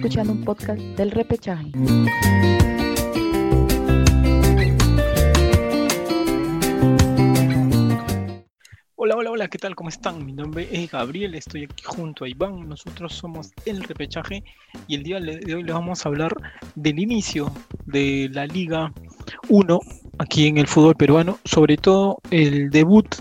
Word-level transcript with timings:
Escuchando 0.00 0.32
un 0.32 0.44
podcast 0.46 0.80
del 0.80 1.10
repechaje. 1.10 1.70
Hola, 8.96 9.16
hola, 9.16 9.30
hola, 9.30 9.48
¿qué 9.48 9.58
tal? 9.58 9.74
¿Cómo 9.74 9.90
están? 9.90 10.24
Mi 10.24 10.32
nombre 10.32 10.66
es 10.72 10.90
Gabriel, 10.90 11.34
estoy 11.34 11.64
aquí 11.64 11.84
junto 11.84 12.24
a 12.24 12.30
Iván. 12.30 12.66
Nosotros 12.66 13.12
somos 13.12 13.50
el 13.66 13.82
repechaje 13.82 14.42
y 14.88 14.94
el 14.94 15.02
día 15.02 15.20
de 15.20 15.54
hoy 15.54 15.64
les 15.64 15.74
vamos 15.74 16.06
a 16.06 16.08
hablar 16.08 16.34
del 16.76 16.98
inicio 16.98 17.52
de 17.84 18.30
la 18.32 18.46
Liga 18.46 18.94
1 19.50 19.80
aquí 20.16 20.46
en 20.46 20.56
el 20.56 20.66
fútbol 20.66 20.94
peruano, 20.94 21.38
sobre 21.44 21.76
todo 21.76 22.22
el 22.30 22.70
debut, 22.70 23.16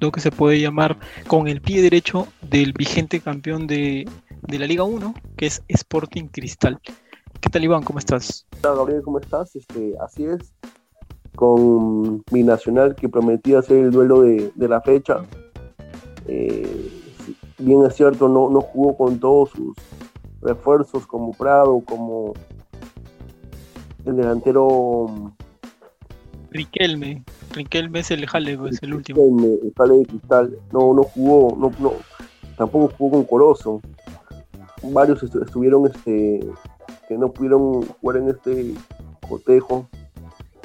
lo 0.00 0.12
que 0.12 0.20
se 0.20 0.30
puede 0.30 0.60
llamar 0.60 0.98
con 1.26 1.48
el 1.48 1.62
pie 1.62 1.80
derecho 1.80 2.28
del 2.42 2.74
vigente 2.74 3.20
campeón 3.20 3.66
de, 3.66 4.06
de 4.50 4.58
la 4.58 4.66
Liga 4.66 4.82
1, 4.82 5.14
que 5.36 5.46
es 5.46 5.62
Sporting 5.68 6.24
Cristal. 6.24 6.80
¿Qué 7.40 7.48
tal, 7.50 7.62
Iván? 7.62 7.84
¿Cómo 7.84 8.00
estás? 8.00 8.46
Hola, 8.62 8.74
Gabriel, 8.74 9.02
¿cómo 9.02 9.20
estás? 9.20 9.54
Este, 9.54 9.94
así 10.00 10.24
es, 10.24 10.52
con 11.36 12.24
mi 12.32 12.42
nacional 12.42 12.96
que 12.96 13.08
prometía 13.08 13.60
hacer 13.60 13.78
el 13.78 13.90
duelo 13.92 14.22
de, 14.22 14.52
la 14.56 14.80
fecha. 14.80 15.24
Eh, 16.26 16.90
bien 17.58 17.84
es 17.86 17.94
cierto, 17.94 18.28
no, 18.28 18.50
no 18.50 18.60
jugó 18.60 18.96
con 18.96 19.20
todos 19.20 19.50
sus 19.50 19.76
refuerzos 20.42 21.06
como 21.06 21.32
Prado, 21.32 21.80
como 21.84 22.34
el 24.04 24.16
delantero 24.16 25.32
Riquelme. 26.50 27.22
Riquelme 27.52 28.00
es 28.00 28.10
el 28.10 28.26
jale, 28.26 28.58
es 28.68 28.82
el 28.82 28.94
último. 28.94 29.22
Riquelme, 29.22 29.58
el 29.62 29.72
jale 29.76 29.94
de 29.98 30.06
cristal. 30.06 30.58
No, 30.72 30.92
no 30.92 31.04
jugó, 31.04 31.56
no, 31.56 31.72
no, 31.78 31.92
tampoco 32.56 32.92
jugó 32.98 33.18
con 33.18 33.24
Corozo 33.24 33.80
varios 34.82 35.22
estuvieron 35.22 35.86
este, 35.86 36.40
que 37.08 37.18
no 37.18 37.32
pudieron 37.32 37.82
jugar 38.00 38.18
en 38.18 38.28
este 38.30 38.74
cotejo, 39.28 39.88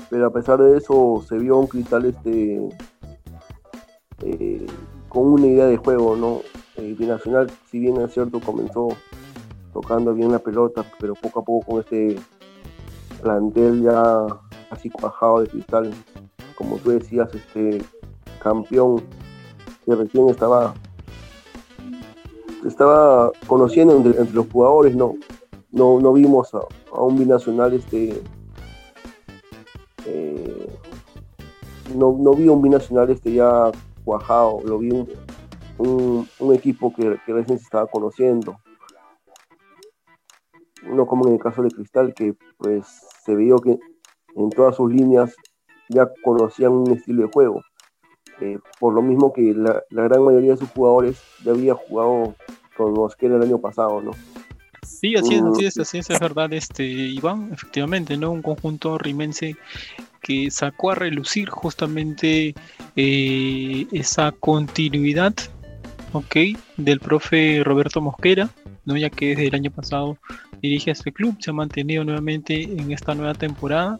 pero 0.09 0.27
a 0.27 0.33
pesar 0.33 0.59
de 0.59 0.77
eso 0.77 1.23
se 1.27 1.37
vio 1.37 1.57
un 1.57 1.67
cristal 1.67 2.05
este, 2.05 2.69
eh, 4.23 4.65
con 5.09 5.27
una 5.27 5.47
idea 5.47 5.65
de 5.65 5.77
juego, 5.77 6.15
¿no? 6.15 6.41
Eh, 6.77 6.95
Binacional, 6.97 7.49
si 7.69 7.79
bien 7.79 7.99
es 8.01 8.13
cierto, 8.13 8.39
comenzó 8.39 8.89
tocando 9.73 10.13
bien 10.13 10.31
la 10.31 10.39
pelota, 10.39 10.85
pero 10.99 11.15
poco 11.15 11.39
a 11.39 11.43
poco 11.43 11.65
con 11.65 11.79
este 11.81 12.17
plantel 13.21 13.81
ya 13.83 14.25
así 14.69 14.89
cuajado 14.89 15.41
de 15.41 15.47
cristal, 15.47 15.93
como 16.55 16.77
tú 16.77 16.91
decías, 16.91 17.33
este 17.33 17.83
campeón 18.41 19.03
que 19.85 19.95
recién 19.95 20.29
estaba 20.29 20.73
estaba 22.67 23.31
conociendo 23.47 23.95
entre, 23.95 24.31
los 24.33 24.47
jugadores, 24.51 24.95
no, 24.95 25.15
no, 25.71 25.99
no 25.99 26.13
vimos 26.13 26.53
a, 26.53 26.61
un 27.01 27.17
binacional 27.17 27.73
este 27.73 28.23
eh, 30.05 30.79
no, 31.95 32.17
no 32.19 32.33
vi 32.33 32.47
un 32.47 32.61
binacional 32.61 33.09
este 33.09 33.33
ya 33.33 33.71
cuajado, 34.03 34.61
lo 34.63 34.79
vi 34.79 34.91
un, 35.77 36.27
equipo 36.53 36.93
que, 36.93 37.19
recién 37.27 37.57
se 37.57 37.65
estaba 37.65 37.87
conociendo. 37.87 38.57
No 40.83 41.07
como 41.07 41.27
en 41.27 41.33
el 41.33 41.39
caso 41.39 41.63
de 41.63 41.71
Cristal, 41.71 42.13
que 42.13 42.35
pues 42.57 42.85
se 43.23 43.35
vio 43.35 43.57
que 43.57 43.77
en 44.35 44.49
todas 44.51 44.75
sus 44.75 44.91
líneas 44.91 45.35
ya 45.89 46.07
conocían 46.23 46.71
un 46.71 46.91
estilo 46.91 47.23
de 47.23 47.31
juego. 47.33 47.61
Eh, 48.41 48.59
por 48.79 48.93
lo 48.93 49.01
mismo 49.01 49.31
que 49.31 49.53
la, 49.53 49.81
la, 49.89 50.03
gran 50.03 50.23
mayoría 50.23 50.51
de 50.51 50.57
sus 50.57 50.69
jugadores 50.69 51.21
ya 51.43 51.51
había 51.51 51.73
jugado 51.73 52.35
con 52.75 52.93
Mosquera 52.93 53.37
el 53.37 53.43
año 53.43 53.59
pasado, 53.59 54.01
¿no? 54.01 54.11
Sí, 54.85 55.15
así 55.15 55.35
es, 55.35 55.41
así 55.41 55.65
es, 55.65 55.77
así 55.79 55.97
es, 55.97 56.09
es 56.09 56.19
verdad, 56.19 56.51
este, 56.53 56.83
Iván, 56.83 57.49
efectivamente, 57.51 58.17
¿no? 58.17 58.31
Un 58.31 58.41
conjunto 58.41 58.97
rimense 58.97 59.55
que 60.21 60.51
sacó 60.51 60.91
a 60.91 60.95
relucir 60.95 61.49
justamente 61.49 62.53
eh, 62.95 63.87
esa 63.91 64.31
continuidad, 64.31 65.33
¿ok? 66.13 66.35
Del 66.77 66.99
profe 66.99 67.63
Roberto 67.63 67.99
Mosquera, 67.99 68.49
¿no? 68.85 68.95
Ya 68.95 69.09
que 69.09 69.29
desde 69.29 69.47
el 69.47 69.55
año 69.55 69.71
pasado 69.71 70.17
dirige 70.61 70.91
a 70.91 70.93
este 70.93 71.11
club, 71.11 71.35
se 71.39 71.49
ha 71.49 71.53
mantenido 71.53 72.03
nuevamente 72.03 72.63
en 72.63 72.91
esta 72.91 73.15
nueva 73.15 73.33
temporada 73.33 73.99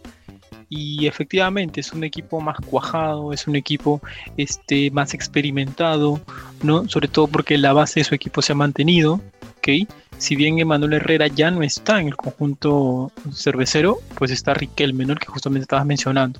y 0.70 1.08
efectivamente 1.08 1.81
es 1.81 1.92
un 1.94 2.03
equipo 2.03 2.42
más 2.42 2.58
cuajado, 2.59 3.34
es 3.34 3.48
un 3.48 3.56
equipo 3.56 4.02
este, 4.38 4.92
más 4.92 5.14
experimentado, 5.14 6.20
¿no? 6.64 6.88
Sobre 6.88 7.08
todo 7.08 7.28
porque 7.28 7.58
la 7.58 7.74
base 7.74 8.00
de 8.00 8.03
su 8.03 8.16
equipo 8.16 8.42
se 8.42 8.53
ha 8.53 8.56
mantenido, 8.56 9.22
¿ok? 9.58 9.88
Si 10.18 10.36
bien 10.36 10.59
Emanuel 10.59 10.94
Herrera 10.94 11.28
ya 11.28 11.52
no 11.52 11.62
está 11.62 12.00
en 12.00 12.08
el 12.08 12.16
conjunto 12.16 13.12
cervecero, 13.34 13.98
pues 14.16 14.31
está 14.31 14.53
Riquelme, 14.53 15.06
¿no? 15.06 15.16
que 15.16 15.28
justamente 15.28 15.64
estabas 15.64 15.86
mencionando. 15.86 16.40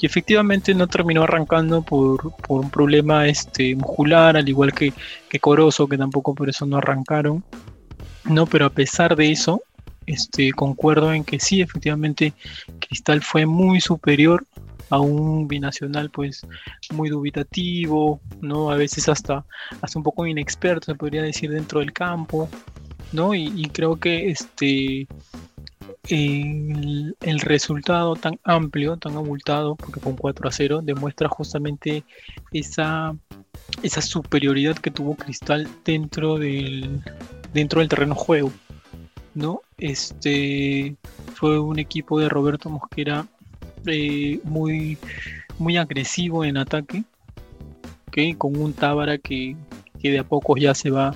Y 0.00 0.06
efectivamente 0.06 0.74
no 0.74 0.86
terminó 0.86 1.22
arrancando 1.22 1.82
por, 1.82 2.32
un 2.48 2.70
problema 2.70 3.26
este, 3.26 3.76
muscular, 3.76 4.36
al 4.36 4.48
igual 4.48 4.72
que, 4.72 4.92
que 5.28 5.38
Corozo, 5.38 5.86
que 5.86 5.98
tampoco 5.98 6.34
por 6.34 6.48
eso 6.48 6.66
no 6.66 6.78
arrancaron. 6.78 7.44
No, 8.24 8.46
pero 8.46 8.66
a 8.66 8.70
pesar 8.70 9.16
de 9.16 9.30
eso, 9.30 9.62
este, 10.06 10.52
concuerdo 10.52 11.12
en 11.12 11.24
que 11.24 11.40
sí, 11.40 11.60
efectivamente, 11.60 12.32
Cristal 12.80 13.22
fue 13.22 13.46
muy 13.46 13.80
superior 13.80 14.44
a 14.90 15.00
un 15.00 15.48
binacional 15.48 16.10
pues 16.10 16.46
muy 16.92 17.08
dubitativo, 17.08 18.20
¿no? 18.40 18.70
A 18.70 18.76
veces 18.76 19.08
hasta, 19.08 19.44
hasta 19.80 19.98
un 19.98 20.02
poco 20.02 20.26
inexperto, 20.26 20.86
se 20.86 20.94
podría 20.94 21.22
decir, 21.22 21.50
dentro 21.50 21.80
del 21.80 21.92
campo, 21.92 22.48
¿no? 23.12 23.34
Y, 23.34 23.68
creo 23.72 23.96
que 23.96 24.30
este 24.30 25.06
el, 26.08 27.40
resultado 27.40 28.14
tan 28.16 28.38
amplio, 28.44 28.96
tan 28.96 29.16
abultado, 29.16 29.76
porque 29.76 30.00
fue 30.00 30.12
un 30.12 30.18
4 30.18 30.48
a 30.48 30.52
0, 30.52 30.80
demuestra 30.82 31.28
justamente 31.28 32.04
esa, 32.52 33.16
esa 33.82 34.02
superioridad 34.02 34.76
que 34.76 34.90
tuvo 34.90 35.16
Cristal 35.16 35.68
dentro 35.84 36.38
del, 36.38 37.02
dentro 37.52 37.80
del 37.80 37.88
terreno 37.88 38.14
juego. 38.14 38.52
¿No? 39.34 39.60
Este 39.78 40.96
fue 41.34 41.58
un 41.58 41.78
equipo 41.78 42.18
de 42.18 42.28
Roberto 42.28 42.70
Mosquera 42.70 43.26
eh, 43.86 44.40
muy, 44.44 44.98
muy 45.58 45.76
agresivo 45.76 46.44
en 46.44 46.56
ataque, 46.56 47.04
con 48.38 48.56
un 48.56 48.72
Tábara 48.72 49.18
que, 49.18 49.56
de 50.00 50.18
a 50.18 50.24
poco 50.24 50.56
ya 50.56 50.74
se 50.74 50.90
va, 50.90 51.14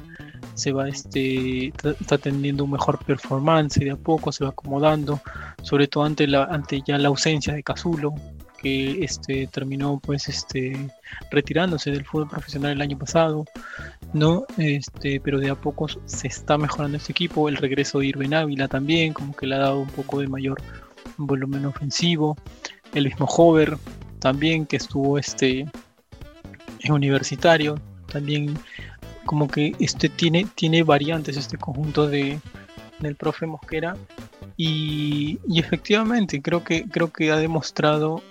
se 0.54 0.72
va 0.72 0.88
este, 0.88 1.68
está 1.68 2.18
teniendo 2.18 2.64
un 2.64 2.72
mejor 2.72 2.98
performance, 3.04 3.78
de 3.78 3.92
a 3.92 3.96
poco 3.96 4.32
se 4.32 4.44
va 4.44 4.50
acomodando, 4.50 5.20
sobre 5.62 5.86
todo 5.86 6.04
ante, 6.04 6.26
la, 6.26 6.44
ante 6.44 6.82
ya 6.84 6.98
la 6.98 7.08
ausencia 7.08 7.54
de 7.54 7.62
Cazulo, 7.62 8.14
que 8.60 9.04
este, 9.04 9.46
terminó 9.46 10.00
pues 10.00 10.28
este, 10.28 10.90
retirándose 11.30 11.92
del 11.92 12.04
fútbol 12.04 12.28
profesional 12.28 12.72
el 12.72 12.82
año 12.82 12.98
pasado, 12.98 13.44
¿no? 14.12 14.44
Este, 14.56 15.20
pero 15.20 15.38
de 15.38 15.50
a 15.50 15.54
poco 15.54 15.86
se 16.06 16.28
está 16.28 16.58
mejorando 16.58 16.96
este 16.96 17.12
equipo, 17.12 17.48
el 17.48 17.56
regreso 17.56 17.98
de 17.98 18.06
Irving 18.06 18.32
Ávila 18.32 18.68
también, 18.68 19.12
como 19.12 19.34
que 19.34 19.46
le 19.46 19.56
ha 19.56 19.58
dado 19.58 19.80
un 19.80 19.88
poco 19.88 20.20
de 20.20 20.28
mayor 20.28 20.60
volumen 21.16 21.66
ofensivo, 21.66 22.36
el 22.94 23.04
mismo 23.04 23.26
Hover 23.26 23.76
también 24.18 24.66
que 24.66 24.76
estuvo 24.76 25.18
este, 25.18 25.66
en 26.80 26.92
universitario, 26.92 27.80
también 28.10 28.58
como 29.24 29.48
que 29.48 29.74
este 29.78 30.08
tiene, 30.08 30.46
tiene 30.54 30.82
variantes 30.82 31.36
este 31.36 31.58
conjunto 31.58 32.08
de, 32.08 32.40
del 33.00 33.14
profe 33.14 33.46
Mosquera 33.46 33.96
y, 34.56 35.38
y, 35.46 35.60
efectivamente 35.60 36.40
creo 36.40 36.64
que 36.64 36.88
creo 36.88 37.12
que 37.12 37.30
ha 37.30 37.36
demostrado 37.36 38.22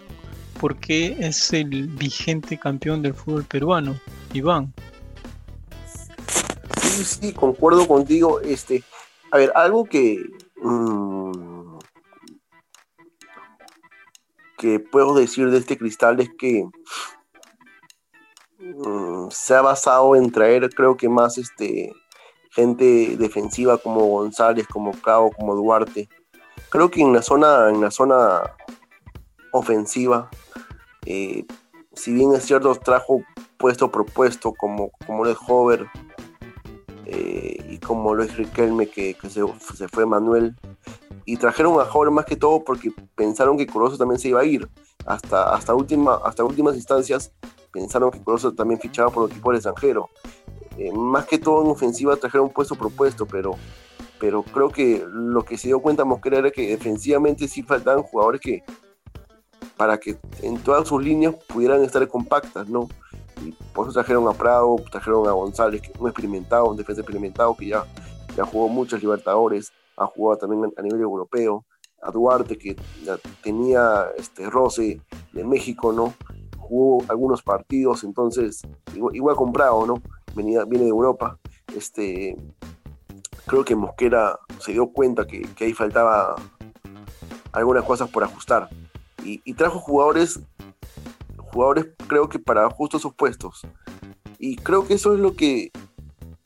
porque 0.60 1.16
es 1.20 1.54
el 1.54 1.88
vigente 1.88 2.58
campeón 2.58 3.02
del 3.02 3.14
fútbol 3.14 3.46
peruano, 3.46 3.96
Iván. 4.34 4.74
Sí, 6.98 7.04
sí, 7.04 7.34
concuerdo 7.34 7.88
contigo. 7.88 8.40
Este, 8.42 8.84
a 9.32 9.38
ver, 9.38 9.52
algo 9.54 9.86
que, 9.86 10.26
mm, 10.56 11.78
que 14.58 14.80
puedo 14.80 15.14
decir 15.14 15.52
de 15.52 15.60
este 15.60 15.78
cristal 15.78 16.20
es 16.20 16.30
que 16.40 16.66
mm, 18.60 19.30
se 19.30 19.54
ha 19.54 19.62
basado 19.62 20.16
en 20.16 20.32
traer, 20.32 20.70
creo 20.74 20.98
que 20.98 21.08
más 21.08 21.38
este, 21.38 21.94
gente 22.50 23.16
defensiva 23.18 23.78
como 23.78 24.06
González, 24.08 24.66
como 24.68 24.92
Cao, 25.00 25.30
como 25.32 25.56
Duarte. 25.56 26.10
Creo 26.70 26.90
que 26.90 27.02
en 27.02 27.14
la 27.14 27.22
zona, 27.22 27.70
en 27.70 27.80
la 27.80 27.92
zona 27.92 28.42
ofensiva 29.52 30.30
eh, 31.06 31.46
si 31.94 32.14
bien 32.14 32.34
es 32.34 32.44
cierto, 32.44 32.76
trajo 32.76 33.24
puesto 33.58 33.90
propuesto 33.90 34.54
como, 34.54 34.92
como 35.06 35.26
es 35.26 35.38
Hover 35.48 35.88
eh, 37.10 37.66
y 37.70 37.78
como 37.78 38.14
lo 38.14 38.24
es 38.24 38.36
Riquelme, 38.36 38.88
que, 38.88 39.16
se, 39.30 39.88
fue 39.88 40.06
Manuel. 40.06 40.56
Y 41.26 41.38
trajeron 41.38 41.80
a 41.80 41.84
Hover 41.84 42.12
más 42.12 42.26
que 42.26 42.36
todo 42.36 42.64
porque 42.64 42.92
pensaron 43.16 43.58
que 43.58 43.66
Corozo 43.66 43.98
también 43.98 44.20
se 44.20 44.30
iba 44.30 44.42
a 44.42 44.46
ir. 44.46 44.68
Hasta, 45.06 45.54
hasta, 45.54 45.74
última, 45.74 46.16
hasta 46.26 46.44
últimas 46.44 46.76
instancias 46.76 47.32
pensaron 47.72 48.12
que 48.12 48.22
Corozo 48.22 48.54
también 48.54 48.80
fichaba 48.80 49.10
por 49.10 49.26
el 49.26 49.32
equipo 49.32 49.52
del 49.52 49.58
extranjero. 49.58 50.10
Eh, 50.78 50.92
más 50.92 51.26
que 51.26 51.38
todo 51.38 51.64
en 51.64 51.72
ofensiva 51.72 52.16
trajeron 52.18 52.50
puesto 52.50 52.76
propuesto, 52.76 53.26
pero 53.26 53.56
pero 54.20 54.42
creo 54.42 54.70
que 54.70 55.06
lo 55.08 55.44
que 55.44 55.58
se 55.60 55.68
dio 55.68 55.80
cuenta 55.80 56.04
Mosquera 56.04 56.40
era 56.40 56.52
que 56.52 56.70
defensivamente 56.70 57.48
sí 57.48 57.62
faltaban 57.62 58.02
jugadores 58.02 58.42
que 58.42 58.64
para 59.76 60.00
que 60.00 60.18
en 60.42 60.58
todas 60.58 60.88
sus 60.88 61.04
líneas 61.04 61.36
pudieran 61.48 61.84
estar 61.84 62.08
compactas, 62.08 62.68
¿no? 62.68 62.90
Y 63.44 63.52
por 63.74 63.88
eso 63.88 63.94
trajeron 63.94 64.28
a 64.28 64.34
Prado, 64.34 64.76
trajeron 64.92 65.28
a 65.28 65.32
González, 65.32 65.82
que 65.82 65.92
un 66.00 66.08
experimentado, 66.08 66.70
un 66.70 66.78
defensa 66.78 67.02
experimentado 67.02 67.56
que 67.56 67.68
ya, 67.68 67.86
ya 68.36 68.46
jugó 68.46 68.68
muchos 68.68 69.02
Libertadores, 69.02 69.72
ha 69.96 70.06
jugado 70.06 70.40
también 70.40 70.72
a 70.78 70.82
nivel 70.82 71.02
europeo, 71.02 71.66
a 72.02 72.12
Duarte, 72.12 72.58
que 72.58 72.76
ya 73.04 73.18
tenía 73.44 74.06
este 74.18 74.50
roce 74.50 75.02
de 75.34 75.44
México, 75.44 75.92
¿no? 75.92 76.14
Jugó 76.58 77.04
algunos 77.10 77.42
partidos, 77.42 78.04
entonces, 78.04 78.62
igual, 78.94 79.36
comprado, 79.36 79.86
¿no? 79.86 79.96
Venía, 80.36 80.66
viene 80.66 80.86
de 80.86 80.92
Europa. 80.92 81.40
Este, 81.76 82.38
creo 83.46 83.66
que 83.66 83.76
Mosquera 83.76 84.38
se 84.60 84.74
dio 84.74 84.88
cuenta 84.92 85.26
que, 85.26 85.48
ahí 85.60 85.74
faltaba 85.74 86.36
algunas 87.52 87.84
cosas 87.84 88.10
por 88.10 88.24
ajustar. 88.24 88.70
Y, 89.24 89.54
trajo 89.56 89.80
jugadores, 89.80 90.40
jugadores 91.52 91.88
creo 92.08 92.30
que 92.30 92.40
para 92.40 92.70
justos 92.70 93.02
sus 93.02 93.14
puestos. 93.14 93.62
Y 94.40 94.56
creo 94.58 94.86
que 94.86 94.96
eso 94.96 95.14
es 95.14 95.20
lo 95.20 95.34
que, 95.34 95.72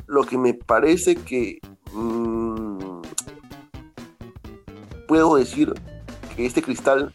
lo 0.08 0.24
que 0.24 0.38
me 0.38 0.54
parece 0.54 1.16
que 1.16 1.60
mmm, 1.94 3.02
puedo 5.08 5.36
decir 5.36 5.74
que 6.36 6.46
este 6.46 6.62
cristal 6.62 7.14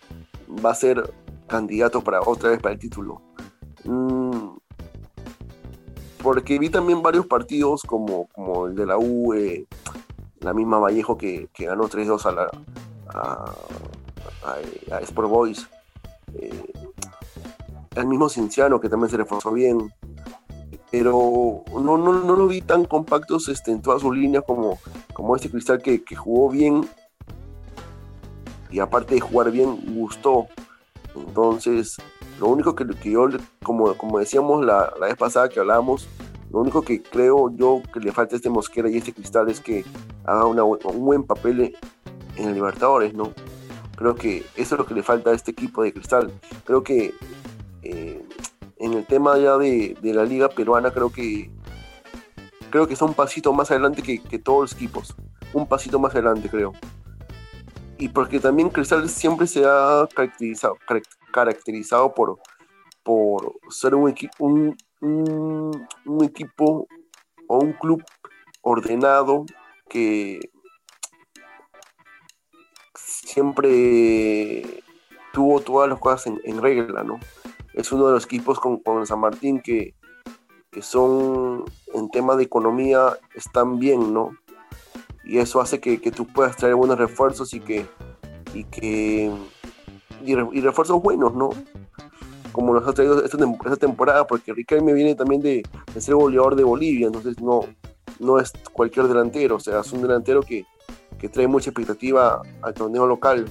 va 0.64 0.70
a 0.70 0.74
ser 0.74 1.12
candidato 1.46 2.02
para 2.02 2.20
otra 2.20 2.50
vez 2.50 2.60
para 2.60 2.74
el 2.74 2.78
título. 2.78 3.22
Mmm, 3.84 4.56
porque 6.22 6.58
vi 6.58 6.68
también 6.70 7.02
varios 7.02 7.26
partidos 7.26 7.82
como, 7.82 8.26
como 8.28 8.66
el 8.66 8.74
de 8.74 8.86
la 8.86 8.98
U, 8.98 9.32
eh, 9.32 9.66
la 10.40 10.52
misma 10.52 10.78
Vallejo 10.78 11.16
que, 11.16 11.48
que 11.52 11.66
ganó 11.66 11.88
3-2 11.88 12.26
a 12.26 12.32
la 12.32 12.50
a, 13.08 13.54
a, 14.44 14.96
a 14.96 15.00
Sport 15.00 15.28
Boys, 15.28 15.68
eh, 16.34 16.65
el 17.96 18.06
mismo 18.06 18.28
Cinciano 18.28 18.80
que 18.80 18.88
también 18.88 19.10
se 19.10 19.16
reforzó 19.16 19.52
bien, 19.52 19.92
pero 20.90 21.62
no, 21.72 21.98
no, 21.98 22.12
no 22.12 22.36
lo 22.36 22.46
vi 22.46 22.60
tan 22.62 22.84
compactos 22.84 23.48
este, 23.48 23.72
en 23.72 23.82
todas 23.82 24.02
sus 24.02 24.16
líneas 24.16 24.44
como, 24.46 24.78
como 25.12 25.36
este 25.36 25.50
Cristal 25.50 25.82
que, 25.82 26.04
que 26.04 26.16
jugó 26.16 26.50
bien 26.50 26.88
y 28.70 28.80
aparte 28.80 29.14
de 29.14 29.20
jugar 29.20 29.50
bien, 29.50 29.94
gustó. 29.94 30.46
Entonces, 31.14 31.96
lo 32.38 32.48
único 32.48 32.74
que, 32.74 32.86
que 32.86 33.10
yo, 33.10 33.28
como, 33.62 33.94
como 33.94 34.18
decíamos 34.18 34.64
la, 34.64 34.92
la, 35.00 35.06
vez 35.06 35.16
pasada 35.16 35.48
que 35.48 35.60
hablábamos, 35.60 36.08
lo 36.50 36.60
único 36.60 36.82
que 36.82 37.02
creo 37.02 37.50
yo 37.56 37.82
que 37.92 38.00
le 38.00 38.12
falta 38.12 38.34
a 38.34 38.36
este 38.36 38.50
Mosquera 38.50 38.90
y 38.90 38.96
este 38.96 39.12
Cristal 39.12 39.48
es 39.48 39.60
que 39.60 39.84
haga 40.24 40.46
una, 40.46 40.64
un 40.64 41.04
buen 41.04 41.24
papel 41.24 41.74
en 42.36 42.48
el 42.48 42.54
Libertadores, 42.54 43.14
¿no? 43.14 43.32
Creo 43.96 44.14
que 44.14 44.44
eso 44.56 44.74
es 44.74 44.78
lo 44.78 44.86
que 44.86 44.94
le 44.94 45.02
falta 45.02 45.30
a 45.30 45.34
este 45.34 45.52
equipo 45.52 45.82
de 45.82 45.92
Cristal. 45.92 46.30
Creo 46.64 46.82
que 46.82 47.14
eh, 47.92 48.22
en 48.78 48.92
el 48.94 49.06
tema 49.06 49.38
ya 49.38 49.56
de, 49.56 49.96
de, 50.00 50.14
la 50.14 50.24
liga 50.24 50.48
peruana, 50.48 50.90
creo 50.90 51.10
que 51.10 51.50
creo 52.70 52.86
que 52.86 52.92
está 52.92 53.04
un 53.04 53.14
pasito 53.14 53.52
más 53.52 53.70
adelante 53.70 54.02
que, 54.02 54.20
que 54.20 54.38
todos 54.38 54.60
los 54.62 54.72
equipos. 54.72 55.14
Un 55.52 55.66
pasito 55.66 55.98
más 55.98 56.12
adelante, 56.12 56.48
creo 56.48 56.72
y 57.98 58.08
porque 58.08 58.40
también 58.40 58.70
Cristal 58.70 59.08
siempre 59.08 59.46
se 59.46 59.64
ha 59.64 60.06
caracterizado, 60.14 60.76
caracterizado 61.32 62.14
por, 62.14 62.38
por 63.02 63.54
ser 63.70 63.94
un, 63.94 64.14
un, 64.38 64.76
un, 65.00 65.88
un, 66.04 66.24
equipo 66.24 66.86
o 67.48 67.58
un 67.58 67.72
club 67.72 68.02
ordenado 68.62 69.46
que 69.88 70.40
siempre 72.94 74.82
tuvo 75.32 75.60
todas 75.60 75.88
las 75.88 75.98
cosas 75.98 76.32
en 76.44 76.60
regla, 76.60 77.02
¿no? 77.02 77.18
Es 77.76 77.92
uno 77.92 78.08
de 78.08 78.14
los 78.14 78.24
equipos 78.24 78.58
con, 78.58 78.78
con 78.78 79.06
San 79.06 79.20
Martín 79.20 79.60
que, 79.60 79.94
que 80.72 80.82
son 80.82 81.64
en 81.94 82.10
tema 82.10 82.34
de 82.34 82.42
economía 82.42 83.16
están 83.34 83.78
bien, 83.78 84.12
¿no? 84.12 84.32
y 85.26 85.38
eso 85.38 85.60
hace 85.60 85.80
que, 85.80 86.00
que, 86.00 86.12
tú 86.12 86.26
puedas 86.26 86.56
traer 86.56 86.76
buenos 86.76 86.96
refuerzos 86.96 87.52
y 87.52 87.60
que 87.60 87.84
y 88.54 88.64
que 88.64 89.30
y, 90.24 90.60
refuerzos 90.60 91.02
buenos, 91.02 91.34
¿no? 91.34 91.50
Como 92.52 92.72
nos 92.72 92.86
ha 92.88 92.92
traído 92.92 93.22
esta, 93.22 93.36
esta 93.64 93.76
temporada, 93.76 94.26
porque 94.26 94.52
Riquelme 94.52 94.94
viene 94.94 95.14
también 95.14 95.42
de, 95.42 95.62
de, 95.92 96.00
ser 96.00 96.14
goleador 96.14 96.56
de 96.56 96.64
Bolivia, 96.64 97.08
entonces 97.08 97.40
no, 97.40 97.60
no 98.18 98.38
es 98.38 98.52
cualquier 98.72 99.08
delantero, 99.08 99.56
o 99.56 99.60
sea, 99.60 99.80
es 99.80 99.92
un 99.92 100.02
delantero 100.02 100.40
que, 100.40 100.64
que 101.18 101.28
trae 101.28 101.46
mucha 101.46 101.70
expectativa 101.70 102.40
al 102.62 102.74
torneo 102.74 103.06
local. 103.06 103.46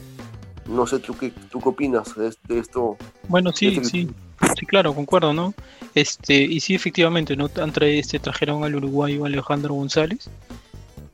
No 0.67 0.87
sé, 0.87 0.99
¿tú 0.99 1.15
qué, 1.15 1.31
tú 1.51 1.59
qué 1.59 1.69
opinas 1.69 2.15
de, 2.15 2.33
de 2.47 2.59
esto? 2.59 2.97
Bueno, 3.27 3.51
sí, 3.51 3.67
este... 3.67 3.85
sí, 3.85 4.09
sí, 4.57 4.65
claro, 4.65 4.93
concuerdo, 4.95 5.33
¿no? 5.33 5.53
Este, 5.93 6.35
y 6.35 6.59
sí, 6.59 6.75
efectivamente, 6.75 7.35
¿no? 7.35 7.49
Este, 7.81 8.19
trajeron 8.19 8.63
al 8.63 8.75
uruguayo 8.75 9.25
Alejandro 9.25 9.75
González, 9.75 10.29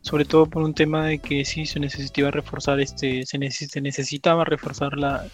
sobre 0.01 0.25
todo 0.25 0.45
por 0.48 0.63
un 0.63 0.74
tema 0.74 1.06
de 1.06 1.19
que 1.19 1.45
sí 1.45 1.65
se 1.65 1.80
necesitaba 1.80 2.31
reforzar 2.31 2.80
este 2.80 3.25
se, 3.25 3.38
neces 3.38 3.69
se 3.71 3.81
necesitaba 3.81 4.44
reforzar 4.44 4.98
la, 4.98 5.27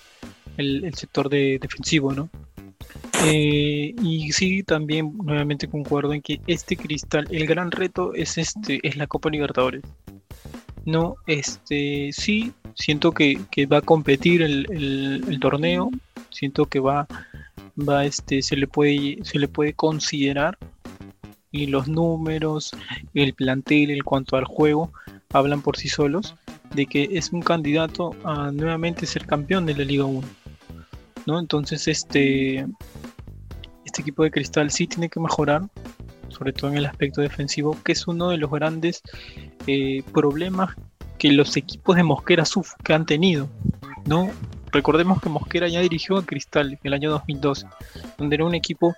el, 0.58 0.84
el, 0.84 0.94
sector 0.94 1.30
de, 1.30 1.58
defensivo 1.60 2.14
no 2.14 2.30
eh, 3.24 3.96
y 4.02 4.32
sí 4.34 4.64
también 4.64 5.18
nuevamente 5.18 5.68
concuerdo 5.68 6.14
en 6.14 6.22
que 6.22 6.42
este 6.48 6.76
cristal 6.76 7.28
el 7.32 7.48
gran 7.48 7.72
reto 7.72 8.14
es 8.14 8.38
este 8.38 8.80
es 8.84 8.98
la 8.98 9.08
Copa 9.08 9.30
Libertadores 9.30 9.84
no 10.88 11.16
este 11.28 12.10
sí 12.14 12.54
siento 12.74 13.12
que, 13.12 13.40
que 13.52 13.68
va 13.68 13.78
a 13.78 13.82
competir 13.82 14.42
el, 14.42 14.66
el, 15.28 15.40
torneo 15.40 15.92
siento 16.32 16.66
que 16.66 16.80
va 16.80 17.08
va 17.78 18.06
este 18.06 18.42
se 18.42 18.56
le 18.56 18.66
puede 18.66 19.20
se 19.24 19.38
le 19.38 19.48
puede 19.48 19.74
considerar 19.74 20.58
y 21.52 21.68
los 21.68 21.88
números, 21.88 22.72
el 23.14 23.34
plantel 23.34 23.92
en 23.92 24.02
cuanto 24.02 24.36
al 24.36 24.46
juego, 24.46 24.92
hablan 25.34 25.62
por 25.62 25.78
sí 25.78 25.90
solos 25.90 26.36
de 26.74 26.86
que 26.86 27.10
es 27.14 27.32
un 27.32 27.42
candidato 27.42 28.16
a 28.24 28.52
nuevamente 28.52 29.06
ser 29.06 29.26
campeón 29.26 29.66
de 29.66 29.76
la 29.76 29.84
Liga 29.84 30.06
1. 30.06 30.28
¿no? 31.26 31.40
Entonces 31.40 31.88
este, 31.88 32.66
este 33.86 34.02
equipo 34.02 34.24
de 34.24 34.32
Cristal 34.32 34.72
sí 34.72 34.88
tiene 34.88 35.10
que 35.10 35.20
mejorar, 35.20 35.64
sobre 36.30 36.54
todo 36.54 36.72
en 36.72 36.78
el 36.78 36.86
aspecto 36.86 37.22
defensivo, 37.22 37.78
que 37.84 37.92
es 37.94 38.08
uno 38.08 38.30
de 38.30 38.38
los 38.38 38.52
grandes 38.52 39.02
eh, 39.66 40.04
problemas 40.14 40.76
que 41.18 41.32
los 41.32 41.58
equipos 41.58 41.96
de 41.96 42.04
Mosquera 42.04 42.46
Suf 42.46 42.74
que 42.84 42.94
han 42.94 43.06
tenido. 43.06 43.48
¿no? 44.06 44.30
Recordemos 44.72 45.22
que 45.22 45.30
Mosquera 45.30 45.68
ya 45.68 45.80
dirigió 45.82 46.18
a 46.18 46.26
Cristal 46.26 46.74
en 46.74 46.80
el 46.84 46.94
año 46.94 47.10
2012, 47.12 47.68
donde 48.18 48.36
era 48.36 48.46
un 48.46 48.56
equipo 48.56 48.94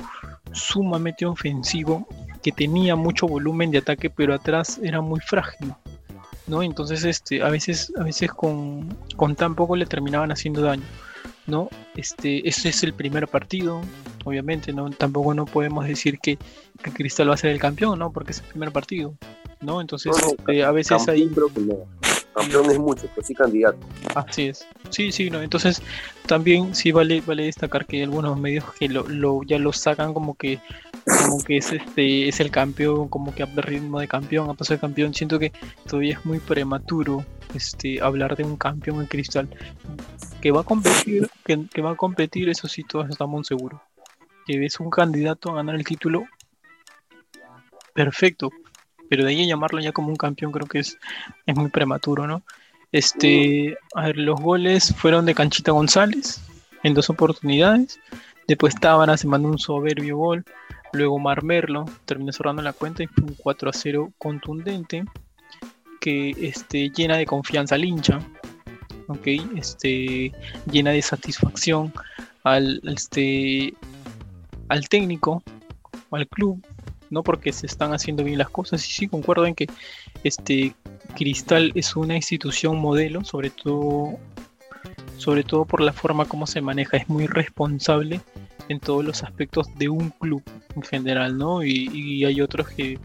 sumamente 0.52 1.26
ofensivo 1.26 2.08
que 2.42 2.52
tenía 2.52 2.96
mucho 2.96 3.28
volumen 3.28 3.72
de 3.72 3.80
ataque, 3.80 4.10
pero 4.10 4.34
atrás 4.34 4.80
era 4.84 5.02
muy 5.02 5.20
frágil. 5.20 5.74
¿no? 6.48 6.64
Entonces, 6.64 7.04
este, 7.04 7.44
a 7.44 7.50
veces, 7.50 7.94
a 7.98 8.04
veces 8.04 8.32
con, 8.32 8.90
con 9.16 9.36
tan 9.36 9.56
poco 9.56 9.76
le 9.76 9.86
terminaban 9.86 10.32
haciendo 10.32 10.62
daño. 10.62 10.84
¿No? 11.50 11.70
Este, 11.96 12.48
ese 12.48 12.70
es 12.70 12.84
el 12.84 12.94
primer 12.94 13.28
partido, 13.28 13.82
obviamente, 14.26 14.74
¿no? 14.74 14.90
Tampoco 14.90 15.34
no 15.34 15.46
podemos 15.46 15.86
decir 15.86 16.20
que, 16.20 16.38
que 16.84 16.92
Cristal 16.92 17.30
va 17.30 17.34
a 17.34 17.38
ser 17.38 17.52
el 17.52 17.60
campeón, 17.60 18.00
¿no? 18.00 18.12
Porque 18.12 18.32
es 18.32 18.40
el 18.40 18.46
primer 18.46 18.72
partido, 18.72 19.16
¿no? 19.62 19.82
Entonces, 19.82 20.12
no, 20.22 20.30
este, 20.30 20.64
a 20.64 20.72
veces 20.72 21.08
ahí. 21.08 21.28
Creo 21.28 21.54
que 21.54 21.62
no. 21.62 21.76
Campeón 22.36 22.72
es 22.72 22.80
mucho, 22.80 23.10
pero 23.14 23.26
sí 23.26 23.34
candidato. 23.34 23.80
Así 24.16 24.48
es. 24.48 24.66
Sí, 24.92 25.12
sí, 25.12 25.30
no. 25.30 25.42
Entonces, 25.42 25.82
también 26.28 26.74
sí 26.74 26.92
vale, 26.92 27.22
vale 27.22 27.46
destacar 27.46 27.86
que 27.86 27.98
hay 27.98 28.04
algunos 28.04 28.40
medios 28.40 28.64
que 28.80 28.88
lo, 28.88 29.08
lo, 29.08 29.42
ya 29.44 29.58
lo 29.58 29.74
sacan 29.74 30.14
como 30.14 30.36
que 30.36 30.60
como 31.06 31.44
que 31.44 31.58
es 31.58 31.72
este 31.72 32.28
es 32.28 32.40
el 32.40 32.52
campeón, 32.52 33.08
como 33.08 33.34
que 33.34 33.44
a 33.44 33.46
ritmo 33.46 34.00
de 34.00 34.08
campeón, 34.08 34.50
a 34.50 34.54
paso 34.54 34.74
de 34.74 34.80
campeón. 34.80 35.14
Siento 35.14 35.40
que 35.40 35.52
todavía 35.88 36.18
es 36.18 36.26
muy 36.26 36.40
prematuro 36.40 37.26
este 37.54 38.02
hablar 38.02 38.36
de 38.36 38.44
un 38.44 38.58
campeón 38.58 39.02
en 39.02 39.08
cristal. 39.08 39.50
Que 40.42 40.52
va 40.52 40.62
a 40.62 40.64
competir, 40.64 41.30
que, 41.44 41.82
va 41.82 41.92
a 41.92 41.96
competir, 41.96 42.50
eso 42.50 42.68
sí 42.68 42.84
todos 42.84 43.10
estamos 43.10 43.48
seguros. 43.48 43.82
Que 44.46 44.66
es 44.66 44.80
un 44.80 44.90
candidato 44.90 45.52
a 45.52 45.56
ganar 45.56 45.76
el 45.76 45.84
título. 45.84 46.26
Perfecto. 47.94 48.52
Pero 49.10 49.26
de 49.26 49.32
ahí 49.32 49.44
a 49.44 49.48
llamarlo 49.48 49.80
ya 49.80 49.92
como 49.92 50.10
un 50.10 50.16
campeón 50.16 50.52
creo 50.52 50.68
que 50.68 50.80
es, 50.80 50.98
es 51.46 51.56
muy 51.56 51.70
prematuro, 51.70 52.28
¿no? 52.28 52.44
Este, 52.92 53.78
a 53.94 54.06
ver, 54.08 54.18
los 54.18 54.40
goles 54.40 54.96
fueron 54.96 55.26
de 55.26 55.36
Canchita 55.36 55.72
González 55.72 56.42
en 56.84 56.94
dos 56.94 57.10
oportunidades. 57.10 58.00
Después 58.48 58.76
Tábara 58.76 59.18
se 59.18 59.28
mandó 59.28 59.50
un 59.50 59.60
soberbio 59.60 60.18
gol. 60.18 60.46
Luego 60.94 61.20
Marmerlo 61.20 61.86
terminó 62.06 62.32
cerrando 62.32 62.62
la 62.62 62.74
cuenta 62.74 63.04
y 63.04 63.08
fue 63.08 63.26
un 63.26 63.36
4 63.36 63.70
a 63.70 63.74
0 63.74 64.12
contundente 64.18 65.06
que 66.00 66.32
este, 66.42 66.90
llena 66.90 67.18
de 67.18 67.26
confianza 67.26 67.76
al 67.76 67.86
hincha, 67.86 68.20
okay, 69.10 69.46
este, 69.58 70.32
llena 70.72 70.92
de 70.92 71.02
satisfacción 71.02 71.94
al, 72.44 72.82
este, 72.86 73.74
al 74.70 74.88
técnico, 74.88 75.44
al 76.12 76.28
club, 76.28 76.66
no 77.10 77.24
porque 77.24 77.52
se 77.52 77.66
están 77.66 77.94
haciendo 77.94 78.24
bien 78.24 78.38
las 78.38 78.50
cosas. 78.50 78.88
Y 78.88 78.92
sí, 78.92 79.08
concuerdo 79.08 79.46
en 79.46 79.56
que 79.56 79.68
este, 80.24 80.74
Cristal 81.16 81.72
es 81.76 81.96
una 81.96 82.16
institución 82.16 82.78
modelo, 82.78 83.24
sobre 83.24 83.50
todo, 83.50 84.18
sobre 85.18 85.44
todo 85.44 85.66
por 85.66 85.82
la 85.82 85.94
forma 85.94 86.26
como 86.26 86.48
se 86.48 86.62
maneja, 86.62 86.98
es 86.98 87.10
muy 87.10 87.28
responsable 87.28 88.22
en 88.70 88.80
todos 88.80 89.04
los 89.04 89.24
aspectos 89.24 89.68
de 89.76 89.90
un 89.90 90.12
club 90.12 90.44
en 90.76 90.84
general, 90.84 91.38
¿no? 91.38 91.64
Y, 91.64 92.24
hay 92.24 92.40
otros 92.42 92.70
que 92.70 93.00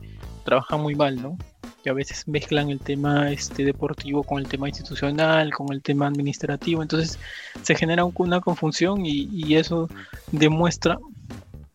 trabajan 0.45 0.81
muy 0.81 0.95
mal, 0.95 1.21
¿no? 1.21 1.39
Que 1.85 1.91
a 1.91 1.93
veces 1.93 2.27
mezclan 2.27 2.71
el 2.71 2.81
tema 2.81 3.31
este, 3.31 3.63
deportivo 3.63 4.23
con 4.23 4.39
el 4.39 4.49
tema 4.49 4.71
institucional, 4.71 5.53
con 5.53 5.71
el 5.71 5.83
tema 5.83 6.07
administrativo, 6.07 6.81
entonces 6.81 7.19
se 7.63 7.75
genera 7.75 8.07
una 8.07 8.41
confusión 8.41 9.05
y, 9.05 9.55
eso 9.55 9.91
demuestra 10.33 10.99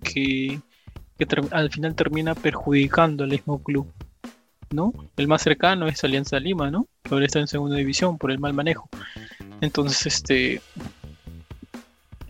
que, 0.02 0.60
al 1.52 1.70
final 1.70 1.94
termina 1.94 2.34
perjudicando 2.34 3.24
al 3.24 3.30
mismo 3.30 3.62
club. 3.62 3.86
¿no? 4.72 4.96
El 5.16 5.28
más 5.28 5.44
cercano 5.44 5.88
es 5.88 6.04
Alianza 6.04 6.40
Lima, 6.40 6.72
¿no? 6.72 6.88
Que 7.04 7.14
ahora 7.14 7.28
está 7.28 7.40
en 7.40 7.48
segunda 7.48 7.76
división 7.78 8.18
por 8.18 8.32
el 8.32 8.40
mal 8.40 8.54
manejo. 8.54 8.90
Entonces, 9.62 10.08
este, 10.08 10.60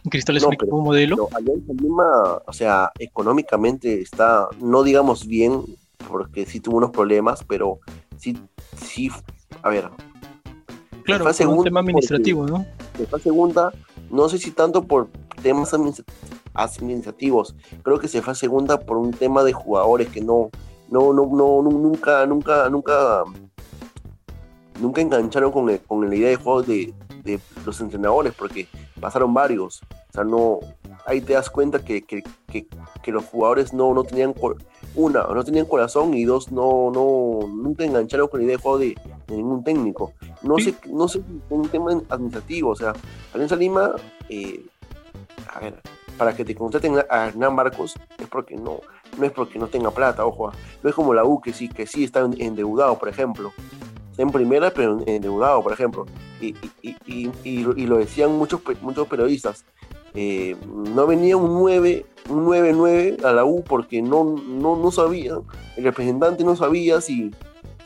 Cristal 0.10 0.36
es 0.36 0.44
un 0.44 0.84
modelo. 0.84 1.30
Alianza 1.34 1.72
Lima, 1.74 2.42
o 2.46 2.52
sea, 2.52 2.92
económicamente 3.00 4.02
está, 4.02 4.50
no 4.60 4.84
digamos 4.84 5.26
bien, 5.26 5.64
porque 6.10 6.46
sí 6.46 6.60
tuvo 6.60 6.78
unos 6.78 6.92
problemas, 6.92 7.44
pero 7.44 7.80
sí, 8.18 8.38
sí, 8.76 9.10
a 9.62 9.70
ver. 9.70 9.90
Claro, 11.04 11.32
fue 11.34 11.46
un 11.46 11.64
tema 11.64 11.80
administrativo, 11.80 12.46
¿no? 12.46 12.66
Fue 13.10 13.20
segunda, 13.20 13.72
no 14.10 14.28
sé 14.30 14.38
si 14.38 14.52
tanto 14.52 14.84
por 14.84 15.08
temas 15.42 15.74
administrativos, 16.54 17.56
creo 17.84 18.00
que 18.00 18.08
se 18.08 18.22
fue 18.22 18.34
a 18.34 18.36
segunda 18.36 18.80
por 18.80 18.98
un 18.98 19.12
tema 19.12 19.44
de 19.44 19.54
jugadores 19.54 20.10
que 20.10 20.22
no, 20.22 20.50
no, 20.90 21.14
no, 21.14 21.26
no, 21.26 21.62
nunca, 21.62 22.26
nunca, 22.26 22.70
nunca, 22.70 23.24
nunca 24.80 25.02
engancharon 25.02 25.52
con, 25.52 25.78
con 25.80 26.10
la 26.10 26.16
idea 26.16 26.30
de 26.30 26.36
juego 26.36 26.64
de, 26.64 26.94
de 27.24 27.40
los 27.66 27.80
entrenadores, 27.82 28.34
porque 28.34 28.68
pasaron 29.00 29.34
varios. 29.34 29.82
O 29.82 30.14
sea, 30.14 30.24
no, 30.24 30.60
ahí 31.06 31.22
te 31.22 31.34
das 31.34 31.50
cuenta 31.50 31.84
que, 31.84 32.02
que, 32.04 32.24
que, 32.48 33.12
los 33.12 33.26
jugadores 33.26 33.74
no, 33.74 33.94
no 33.94 34.04
tenían, 34.04 34.34
una, 34.96 35.24
no 35.24 35.44
tenían 35.44 35.66
corazón 35.66 36.14
y 36.14 36.26
dos, 36.26 36.52
no, 36.52 36.92
no, 36.92 37.48
nunca 37.48 37.84
engancharon 37.84 38.28
con 38.28 38.40
la 38.40 38.46
idea 38.46 38.58
de 38.58 38.62
juego 38.62 38.78
de, 38.80 38.98
ningún 39.28 39.64
técnico. 39.64 40.14
No 40.42 40.58
sé, 40.58 40.76
no 40.88 41.08
sé, 41.08 41.22
un 41.50 41.68
tema 41.70 41.92
administrativo, 42.10 42.72
o 42.72 42.76
sea, 42.76 42.94
Alianza 43.34 43.56
Lima, 43.56 43.94
eh, 44.30 44.66
a 45.54 45.60
ver, 45.60 45.76
para 46.18 46.36
que 46.36 46.44
te 46.44 46.56
contraten 46.56 46.98
a 47.10 47.28
Hernán 47.28 47.56
Marcos 47.56 47.96
es 48.18 48.28
porque 48.28 48.56
no, 48.56 48.82
no 49.18 49.26
es 49.26 49.32
porque 49.32 49.60
no 49.60 49.68
tenga 49.68 49.92
plata, 49.92 50.26
ojo, 50.26 50.52
no 50.84 50.90
es 50.90 50.96
como 50.96 51.14
la 51.14 51.24
U 51.24 51.40
que 51.40 51.54
sí, 51.54 51.70
que 51.70 51.86
sí 51.86 52.04
está 52.04 52.22
endeudado, 52.22 52.98
por 52.98 53.10
ejemplo 53.10 53.54
en 54.20 54.32
primera, 54.32 54.70
pero 54.70 55.02
endeudado, 55.06 55.64
por 55.64 55.72
ejemplo. 55.72 56.06
Y, 56.42 56.54
y, 56.82 57.86
lo 57.86 57.98
decían 57.98 58.34
muchos, 58.34 58.62
muchos 58.82 59.08
periodistas. 59.08 59.64
Eh, 60.16 60.56
no 60.66 61.06
venía 61.06 61.38
un 61.38 61.54
9, 61.60 62.06
un 62.30 62.46
9-9 62.46 63.24
a 63.24 63.32
la 63.32 63.46
U 63.46 63.64
porque 63.64 64.02
no, 64.02 64.24
no, 64.24 64.76
no 64.76 64.92
sabía, 64.92 65.38
el 65.78 65.84
representante 65.84 66.44
no 66.44 66.56
sabía 66.56 67.00
si, 67.00 67.32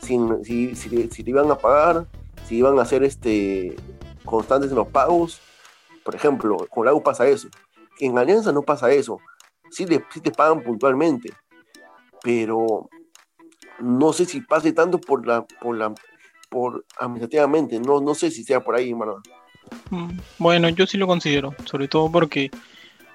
si, 0.00 0.18
si, 0.42 0.74
si, 0.74 1.22
le 1.22 1.30
iban 1.30 1.50
a 1.50 1.56
pagar, 1.56 2.06
si 2.46 2.56
iban 2.56 2.78
a 2.78 2.84
ser 2.84 3.04
este, 3.04 3.76
constantes 4.24 4.70
en 4.70 4.76
los 4.76 4.88
pagos. 4.88 5.40
Por 6.02 6.14
ejemplo, 6.14 6.66
con 6.70 6.84
la 6.84 6.94
U 6.94 7.02
pasa 7.02 7.26
eso. 7.26 7.48
En 8.00 8.18
Alianza 8.18 8.52
no 8.52 8.62
pasa 8.62 8.90
eso. 8.90 9.18
Sí, 9.70 9.86
sí 10.12 10.20
te 10.20 10.30
pagan 10.30 10.62
puntualmente, 10.62 11.32
pero 12.22 12.88
no 13.80 14.12
sé 14.12 14.24
si 14.24 14.40
pase 14.40 14.72
tanto 14.72 14.98
por 14.98 15.26
la, 15.26 15.46
por 15.60 15.76
la 15.76 15.94
por 16.48 16.84
administrativamente. 16.98 17.80
No, 17.80 18.00
no 18.00 18.14
sé 18.14 18.30
si 18.30 18.44
sea 18.44 18.62
por 18.62 18.76
ahí, 18.76 18.92
verdad. 18.92 19.16
Bueno, 20.38 20.68
yo 20.68 20.86
sí 20.86 20.96
lo 20.98 21.06
considero, 21.06 21.54
sobre 21.64 21.88
todo 21.88 22.10
porque 22.10 22.50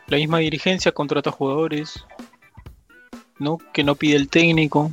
la 0.07 0.17
misma 0.17 0.39
dirigencia 0.39 0.91
contrata 0.91 1.31
jugadores, 1.31 2.05
¿no? 3.37 3.57
Que 3.73 3.83
no 3.83 3.95
pide 3.95 4.15
el 4.15 4.29
técnico. 4.29 4.91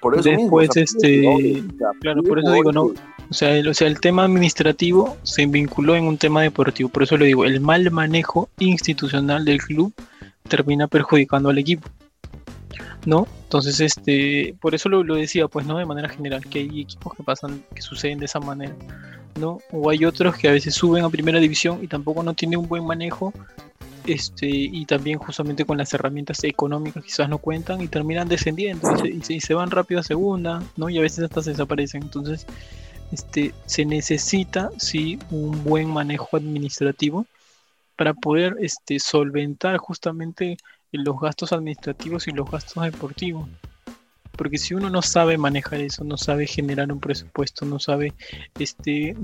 Por, 0.00 0.18
eso 0.18 0.28
Después, 0.28 0.76
este, 0.76 1.62
claro, 2.00 2.22
por 2.22 2.38
eso 2.38 2.52
digo, 2.52 2.72
no. 2.72 2.92
O 3.30 3.34
sea, 3.34 3.56
el, 3.56 3.68
o 3.68 3.74
sea, 3.74 3.88
el 3.88 4.00
tema 4.00 4.24
administrativo 4.24 5.16
se 5.22 5.46
vinculó 5.46 5.96
en 5.96 6.04
un 6.04 6.18
tema 6.18 6.42
deportivo. 6.42 6.90
Por 6.90 7.04
eso 7.04 7.16
lo 7.16 7.24
digo, 7.24 7.46
el 7.46 7.60
mal 7.60 7.90
manejo 7.90 8.50
institucional 8.58 9.46
del 9.46 9.62
club 9.62 9.94
termina 10.48 10.88
perjudicando 10.88 11.48
al 11.48 11.56
equipo. 11.56 11.88
¿No? 13.06 13.26
Entonces, 13.44 13.80
este, 13.80 14.54
por 14.60 14.74
eso 14.74 14.88
lo, 14.88 15.14
decía, 15.14 15.48
pues, 15.48 15.66
¿no? 15.66 15.78
De 15.78 15.86
manera 15.86 16.08
general, 16.08 16.44
que 16.46 16.60
hay 16.60 16.80
equipos 16.80 17.14
que 17.14 17.22
pasan, 17.22 17.62
que 17.74 17.82
suceden 17.82 18.18
de 18.18 18.26
esa 18.26 18.40
manera, 18.40 18.74
¿no? 19.38 19.58
O 19.70 19.90
hay 19.90 20.04
otros 20.04 20.36
que 20.36 20.48
a 20.48 20.52
veces 20.52 20.74
suben 20.74 21.04
a 21.04 21.10
primera 21.10 21.38
división 21.38 21.80
y 21.82 21.88
tampoco 21.88 22.22
no 22.22 22.34
tienen 22.34 22.58
un 22.58 22.68
buen 22.68 22.84
manejo, 22.84 23.32
este, 24.06 24.48
y 24.48 24.84
también 24.84 25.18
justamente 25.18 25.64
con 25.64 25.78
las 25.78 25.94
herramientas 25.94 26.42
económicas 26.42 27.04
quizás 27.04 27.28
no 27.28 27.38
cuentan 27.38 27.80
y 27.82 27.88
terminan 27.88 28.28
descendiendo 28.28 28.90
y 29.06 29.40
se, 29.40 29.54
van 29.54 29.70
rápido 29.70 30.00
a 30.00 30.02
segunda, 30.02 30.62
¿no? 30.76 30.88
Y 30.88 30.98
a 30.98 31.02
veces 31.02 31.24
hasta 31.24 31.42
se 31.42 31.50
desaparecen. 31.50 32.02
Entonces, 32.02 32.46
este, 33.12 33.54
se 33.66 33.84
necesita, 33.84 34.70
sí, 34.78 35.18
un 35.30 35.62
buen 35.62 35.88
manejo 35.88 36.36
administrativo 36.36 37.26
para 37.96 38.14
poder 38.14 38.56
este, 38.60 38.98
solventar 38.98 39.76
justamente 39.76 40.56
los 40.98 41.18
gastos 41.20 41.52
administrativos 41.52 42.28
y 42.28 42.32
los 42.32 42.50
gastos 42.50 42.84
deportivos. 42.84 43.48
Porque 44.36 44.58
si 44.58 44.74
uno 44.74 44.88
no 44.88 45.02
sabe 45.02 45.36
manejar 45.36 45.80
eso, 45.80 46.04
no 46.04 46.16
sabe 46.16 46.46
generar 46.46 46.90
un 46.90 47.00
presupuesto, 47.00 47.66
no 47.66 47.78
sabe 47.78 48.14
este, 48.58 49.14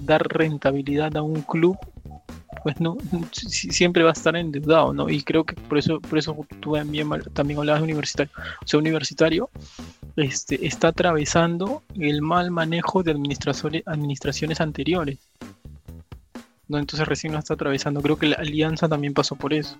dar 0.00 0.22
rentabilidad 0.28 1.16
a 1.16 1.22
un 1.22 1.42
club, 1.42 1.76
pues 2.62 2.80
no, 2.80 2.96
siempre 3.32 4.02
va 4.02 4.10
a 4.10 4.12
estar 4.12 4.36
endeudado, 4.36 4.92
¿no? 4.92 5.08
Y 5.08 5.22
creo 5.22 5.44
que 5.44 5.54
por 5.54 5.78
eso, 5.78 6.00
por 6.00 6.18
eso 6.18 6.36
tú 6.60 6.74
también, 6.74 7.08
también 7.32 7.58
hablabas 7.58 7.80
de 7.80 7.84
universitario. 7.84 8.32
O 8.62 8.66
sea, 8.66 8.78
universitario 8.78 9.50
este, 10.16 10.66
está 10.66 10.88
atravesando 10.88 11.82
el 11.98 12.22
mal 12.22 12.50
manejo 12.50 13.02
de 13.02 13.12
administraciones, 13.12 14.60
anteriores. 14.60 15.18
¿no? 16.68 16.78
Entonces 16.78 17.06
recién 17.08 17.32
lo 17.32 17.38
está 17.38 17.54
atravesando. 17.54 18.00
Creo 18.02 18.16
que 18.16 18.26
la 18.26 18.36
alianza 18.36 18.88
también 18.88 19.14
pasó 19.14 19.36
por 19.36 19.54
eso. 19.54 19.76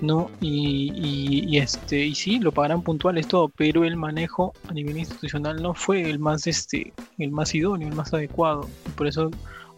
¿No? 0.00 0.30
Y, 0.40 1.58
este, 1.58 2.06
y 2.06 2.14
sí, 2.14 2.38
lo 2.38 2.52
pagarán 2.52 2.82
puntuales 2.82 3.26
todo, 3.26 3.48
pero 3.48 3.84
el 3.84 3.96
manejo 3.96 4.52
a 4.68 4.72
nivel 4.72 4.98
institucional 4.98 5.62
no 5.62 5.74
fue 5.74 6.08
el 6.08 6.18
más 6.18 6.46
este, 6.46 6.92
el 7.18 7.30
más 7.30 7.54
idóneo, 7.54 7.88
el 7.88 7.94
más 7.94 8.12
adecuado. 8.14 8.68
por 8.96 9.06
eso 9.06 9.30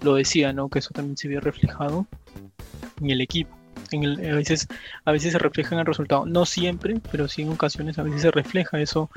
lo 0.03 0.15
decía, 0.15 0.53
¿no? 0.53 0.69
Que 0.69 0.79
eso 0.79 0.91
también 0.93 1.17
se 1.17 1.29
vio 1.29 1.41
reflejado 1.41 2.07
en 3.00 3.11
el 3.11 3.21
equipo. 3.21 3.57
En 3.93 4.05
a, 4.05 4.37
veces, 4.37 4.69
a 5.05 5.12
veces 5.12 5.33
se 5.33 5.39
refleja 5.39 5.75
en 5.75 5.81
el 5.81 5.87
resultado, 5.87 6.25
no 6.25 6.47
siempre, 6.47 7.00
pero 7.11 7.27
sí 7.27 7.43
en 7.43 7.50
ocasiones 7.50 7.99
a 7.99 8.03
veces 8.03 8.23
se 8.23 8.31
refleja 8.31 8.81
eso 8.81 9.11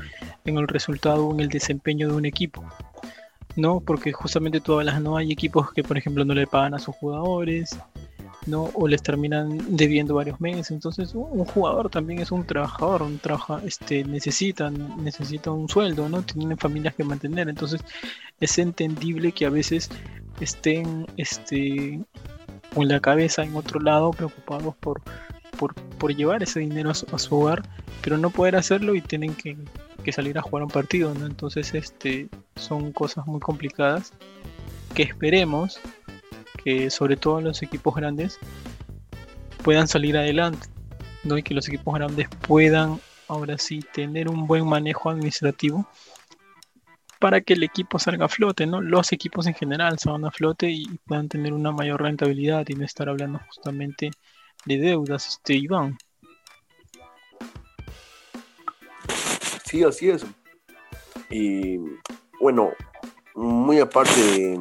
en 0.46 0.58
el 0.58 0.68
resultado, 0.68 1.32
en 1.32 1.42
el 1.42 1.50
desempeño 1.50 2.08
de 2.08 2.16
un 2.16 2.26
equipo. 2.26 2.66
¿no? 3.56 3.82
Porque 3.82 4.12
justamente 4.12 4.62
todas 4.62 4.86
las 4.86 5.02
no 5.02 5.18
hay 5.18 5.32
equipos 5.32 5.72
que, 5.74 5.84
por 5.84 5.98
ejemplo, 5.98 6.26
no 6.26 6.34
le 6.34 6.48
pagan 6.48 6.74
a 6.74 6.80
sus 6.80 6.96
jugadores, 6.96 7.78
¿no? 8.46 8.70
O 8.74 8.88
les 8.88 9.02
terminan 9.02 9.76
debiendo 9.76 10.16
varios 10.16 10.40
meses. 10.42 10.72
Entonces, 10.72 11.14
un 11.14 11.46
jugador 11.46 11.90
también 11.90 12.20
es 12.20 12.32
un 12.32 12.46
trabajador, 12.46 13.04
un 13.04 13.20
trabaja, 13.20 13.62
este, 13.66 14.04
necesita, 14.04 14.70
necesita 14.70 15.52
un 15.52 15.70
sueldo, 15.70 16.10
¿no? 16.10 16.22
Tienen 16.24 16.58
familias 16.58 16.96
que 16.96 17.04
mantener. 17.04 17.50
Entonces, 17.50 17.82
es 18.40 18.58
entendible 18.58 19.32
que 19.32 19.46
a 19.46 19.50
veces 19.50 19.90
estén, 20.40 21.08
este, 21.18 22.02
con 22.74 22.88
la 22.88 23.00
cabeza 23.00 23.44
en 23.44 23.56
otro 23.56 23.80
lado, 23.80 24.12
preocupados 24.12 24.76
por, 24.76 25.02
por, 25.58 26.16
llevar 26.16 26.44
ese 26.44 26.60
dinero 26.60 26.92
a 26.92 26.94
su, 26.94 27.36
hogar, 27.36 27.64
pero 28.02 28.18
no 28.18 28.30
poder 28.30 28.58
hacerlo 28.58 28.94
y 28.94 29.02
tienen 29.02 29.34
que, 29.36 29.58
que 30.04 30.12
salir 30.12 30.38
a 30.38 30.42
jugar 30.42 30.64
un 30.64 30.70
partido. 30.70 31.14
Entonces, 31.14 31.74
este, 31.74 32.28
son 32.56 32.92
cosas 32.92 33.26
muy 33.26 33.40
complicadas 33.40 34.12
que 34.94 35.04
esperemos 35.04 35.80
que 36.64 36.90
sobre 36.90 37.18
todo 37.18 37.42
los 37.42 37.62
equipos 37.62 37.96
grandes 37.96 38.40
puedan 39.64 39.88
salir 39.88 40.18
adelante, 40.18 40.68
¿no? 41.24 41.38
Y 41.38 41.44
que 41.44 41.54
los 41.54 41.68
equipos 41.68 41.96
grandes 41.96 42.28
puedan 42.48 43.00
ahora 43.28 43.58
sí 43.58 43.82
tener 43.94 44.30
un 44.30 44.48
buen 44.48 44.68
manejo 44.68 45.10
administrativo 45.10 45.88
para 47.20 47.40
que 47.42 47.54
el 47.54 47.64
equipo 47.64 48.00
salga 48.00 48.26
a 48.26 48.30
flote, 48.30 48.66
¿no? 48.66 48.82
Los 48.82 49.14
equipos 49.14 49.48
en 49.48 49.54
general 49.54 49.98
salgan 49.98 50.26
a 50.26 50.32
flote 50.32 50.70
y 50.70 50.86
puedan 51.06 51.30
tener 51.30 51.54
una 51.54 51.72
mayor 51.72 52.02
rentabilidad 52.02 52.66
y 52.68 52.74
no 52.74 52.84
estar 52.84 53.08
hablando 53.08 53.40
justamente 53.48 54.12
de 54.66 54.78
deudas, 54.78 55.28
este 55.28 55.56
Iván. 55.56 55.98
Sí, 59.66 59.84
así 59.84 60.10
es. 60.10 60.26
Y 61.30 61.78
bueno, 62.40 62.74
muy 63.36 63.80
aparte 63.80 64.60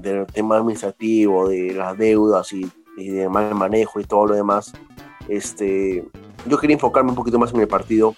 del 0.00 0.26
tema 0.26 0.56
administrativo, 0.56 1.48
de 1.48 1.72
las 1.74 1.96
deudas 1.96 2.52
y, 2.52 2.70
de 2.96 3.28
mal 3.28 3.54
manejo 3.54 3.98
y 4.00 4.04
todo 4.04 4.26
lo 4.26 4.34
demás, 4.34 4.72
este, 5.28 6.04
yo 6.46 6.58
quería 6.58 6.74
enfocarme 6.74 7.10
un 7.10 7.16
poquito 7.16 7.38
más 7.38 7.52
en 7.52 7.60
el 7.60 7.68
partido 7.68 8.14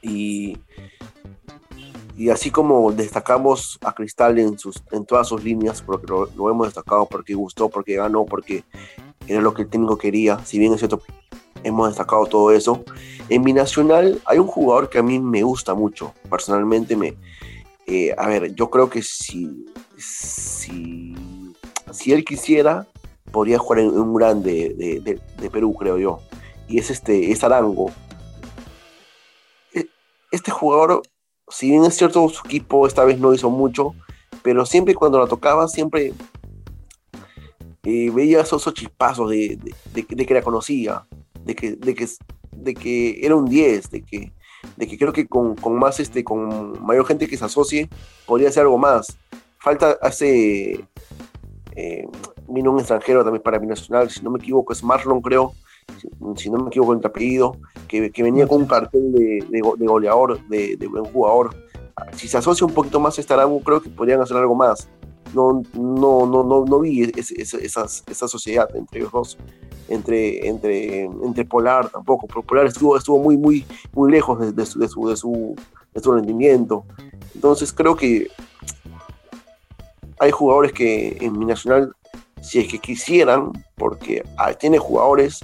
y, 0.00 0.58
y 2.16 2.30
así 2.30 2.50
como 2.50 2.92
destacamos 2.92 3.78
a 3.84 3.92
Cristal 3.92 4.38
en, 4.38 4.58
sus, 4.58 4.82
en 4.92 5.04
todas 5.04 5.28
sus 5.28 5.42
líneas, 5.42 5.82
porque 5.82 6.06
lo, 6.06 6.26
lo 6.26 6.50
hemos 6.50 6.68
destacado 6.68 7.06
porque 7.06 7.34
gustó, 7.34 7.68
porque 7.68 7.96
ganó, 7.96 8.24
porque 8.24 8.64
era 9.26 9.40
lo 9.40 9.54
que 9.54 9.62
el 9.62 9.68
técnico 9.68 9.98
quería, 9.98 10.38
si 10.44 10.58
bien 10.58 10.72
es 10.72 10.78
cierto, 10.78 11.00
hemos 11.64 11.88
destacado 11.88 12.26
todo 12.26 12.50
eso. 12.50 12.84
En 13.28 13.42
mi 13.42 13.52
nacional 13.52 14.20
hay 14.26 14.38
un 14.38 14.46
jugador 14.46 14.90
que 14.90 14.98
a 14.98 15.02
mí 15.02 15.18
me 15.18 15.42
gusta 15.42 15.74
mucho, 15.74 16.12
personalmente 16.28 16.96
me... 16.96 17.16
eh, 17.86 18.14
a 18.16 18.26
ver, 18.28 18.54
yo 18.54 18.70
creo 18.70 18.88
que 18.90 19.02
si, 19.02 19.66
si, 19.96 21.14
si 21.92 22.12
él 22.12 22.24
quisiera, 22.24 22.86
podría 23.30 23.58
jugar 23.58 23.80
en 23.80 23.88
un 23.98 24.14
grande 24.14 24.74
de, 24.76 25.50
Perú, 25.50 25.74
creo 25.74 25.98
yo. 25.98 26.18
Y 26.68 26.78
es 26.78 26.90
este, 26.90 27.30
es 27.32 27.42
Arango. 27.44 27.90
E- 29.74 29.88
Este 30.30 30.50
jugador, 30.50 31.02
si 31.48 31.70
bien 31.70 31.84
es 31.84 31.96
cierto, 31.96 32.28
su 32.28 32.46
equipo 32.46 32.86
esta 32.86 33.04
vez 33.04 33.18
no 33.18 33.34
hizo 33.34 33.50
mucho, 33.50 33.94
pero 34.42 34.64
siempre 34.66 34.94
cuando 34.94 35.18
la 35.18 35.26
tocaba, 35.26 35.68
siempre 35.68 36.12
eh, 37.84 38.10
veía 38.10 38.40
esos, 38.40 38.62
esos 38.62 38.74
chispazos 38.74 39.28
de- 39.30 39.58
de 39.92 40.26
que 40.26 40.34
la 40.34 40.42
conocía, 40.42 41.04
de 41.44 41.54
que, 41.54 41.72
de 41.72 41.94
que, 41.94 42.08
de 42.52 42.74
que 42.74 43.24
era 43.26 43.34
un 43.34 43.46
10, 43.46 43.90
de 43.90 44.02
que, 44.02 44.32
de 44.76 44.86
que 44.86 44.96
creo 44.98 45.12
que 45.12 45.26
con, 45.26 45.54
con 45.56 45.78
más 45.78 46.00
este, 46.00 46.24
con 46.24 46.82
mayor 46.84 47.06
gente 47.06 47.26
que 47.28 47.36
se 47.36 47.44
asocie, 47.44 47.88
podría 48.26 48.48
hacer 48.48 48.62
algo 48.62 48.78
más. 48.78 49.16
Falta 49.58 49.96
hace 50.02 50.84
eh, 51.76 52.06
vino 52.48 52.70
un 52.72 52.78
extranjero 52.78 53.22
también 53.24 53.42
para 53.42 53.58
mi 53.58 53.66
nacional, 53.66 54.10
si 54.10 54.22
no 54.22 54.30
me 54.30 54.38
equivoco, 54.38 54.72
es 54.72 54.82
Marlon, 54.82 55.20
creo, 55.22 55.52
si, 56.00 56.08
si 56.44 56.50
no 56.50 56.58
me 56.58 56.68
equivoco 56.68 56.92
el 56.94 57.04
apellido, 57.04 57.56
que, 57.88 58.10
que 58.10 58.22
venía 58.22 58.46
con 58.46 58.62
un 58.62 58.66
cartel 58.66 59.12
de, 59.12 59.44
de 59.50 59.62
de 59.76 59.86
goleador, 59.86 60.40
de, 60.48 60.76
de 60.76 60.86
buen 60.86 61.04
jugador. 61.04 61.54
Si 62.16 62.26
se 62.26 62.38
asocia 62.38 62.66
un 62.66 62.72
poquito 62.72 62.98
más 63.00 63.18
a 63.18 63.20
este 63.20 63.32
Arango, 63.34 63.60
creo 63.60 63.80
que 63.82 63.90
podrían 63.90 64.20
hacer 64.20 64.36
algo 64.36 64.54
más. 64.54 64.88
No, 65.34 65.62
no, 65.74 66.26
no, 66.26 66.42
no, 66.42 66.64
no 66.64 66.80
vi 66.80 67.04
ese- 67.16 67.40
ese- 67.40 67.64
esas, 67.64 68.02
esa 68.06 68.28
sociedad 68.28 68.68
entre 68.74 69.00
ellos 69.00 69.12
dos, 69.12 69.38
entre, 69.88 70.48
entre, 70.48 71.04
entre 71.04 71.44
Polar 71.44 71.88
tampoco. 71.88 72.26
pero 72.26 72.42
Polar 72.42 72.66
estuvo, 72.66 72.96
estuvo 72.96 73.18
muy, 73.18 73.36
muy, 73.36 73.64
muy 73.92 74.10
lejos 74.10 74.54
de, 74.54 74.66
su, 74.66 74.78
de, 74.78 74.88
su, 74.88 75.08
de, 75.94 76.00
su, 76.00 76.12
rendimiento. 76.12 76.84
Entonces 77.34 77.72
creo 77.72 77.96
que 77.96 78.28
hay 80.18 80.30
jugadores 80.30 80.72
que 80.72 81.16
en 81.20 81.38
mi 81.38 81.44
nacional, 81.44 81.94
si 82.40 82.60
es 82.60 82.68
que 82.68 82.78
quisieran, 82.78 83.52
porque 83.76 84.24
tiene 84.58 84.78
jugadores, 84.78 85.40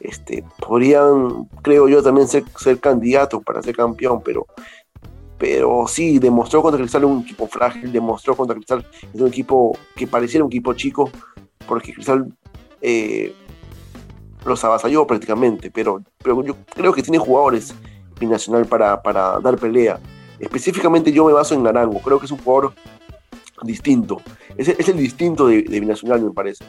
este, 0.00 0.44
podrían, 0.58 1.48
creo 1.62 1.88
yo, 1.88 2.02
también 2.02 2.28
ser, 2.28 2.44
ser 2.58 2.78
candidatos 2.80 3.42
para 3.42 3.62
ser 3.62 3.76
campeón, 3.76 4.22
pero, 4.24 4.46
pero 5.38 5.86
sí, 5.88 6.18
demostró 6.18 6.62
contra 6.62 6.80
Cristal 6.80 7.04
un 7.04 7.22
equipo 7.22 7.46
frágil, 7.46 7.92
demostró 7.92 8.36
contra 8.36 8.54
Cristal 8.54 8.86
es 9.12 9.20
un 9.20 9.28
equipo 9.28 9.76
que 9.96 10.06
pareciera 10.06 10.44
un 10.44 10.50
equipo 10.50 10.72
chico, 10.74 11.10
porque 11.66 11.92
Cristal 11.92 12.32
eh, 12.80 13.32
los 14.44 14.64
avasalló 14.64 15.06
prácticamente, 15.06 15.70
pero, 15.70 16.02
pero 16.22 16.42
yo 16.44 16.56
creo 16.74 16.92
que 16.92 17.02
tiene 17.02 17.18
jugadores 17.18 17.74
binacional 18.18 18.66
para, 18.66 19.02
para 19.02 19.38
dar 19.40 19.56
pelea. 19.56 19.98
Específicamente 20.38 21.12
yo 21.12 21.24
me 21.24 21.32
baso 21.32 21.54
en 21.54 21.62
Narango, 21.62 22.00
creo 22.00 22.18
que 22.18 22.26
es 22.26 22.32
un 22.32 22.38
jugador 22.38 22.74
distinto. 23.62 24.20
Es, 24.56 24.68
es 24.68 24.88
el 24.88 24.96
distinto 24.96 25.46
de, 25.46 25.62
Binacional, 25.62 26.20
me 26.20 26.30
parece. 26.30 26.64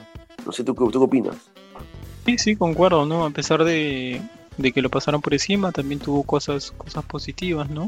No 0.46 0.52
sé, 0.52 0.64
¿tú, 0.64 0.74
tú 0.74 0.92
qué 0.92 0.98
opinas? 0.98 1.36
Sí, 2.26 2.38
sí, 2.38 2.56
concuerdo, 2.56 3.06
¿no? 3.06 3.26
A 3.26 3.30
pesar 3.32 3.64
de, 3.64 4.22
de 4.58 4.72
que 4.72 4.82
lo 4.82 4.90
pasaron 4.90 5.22
por 5.22 5.34
encima, 5.34 5.72
también 5.72 6.00
tuvo 6.00 6.24
cosas, 6.24 6.72
cosas 6.72 7.04
positivas, 7.06 7.70
¿no? 7.70 7.88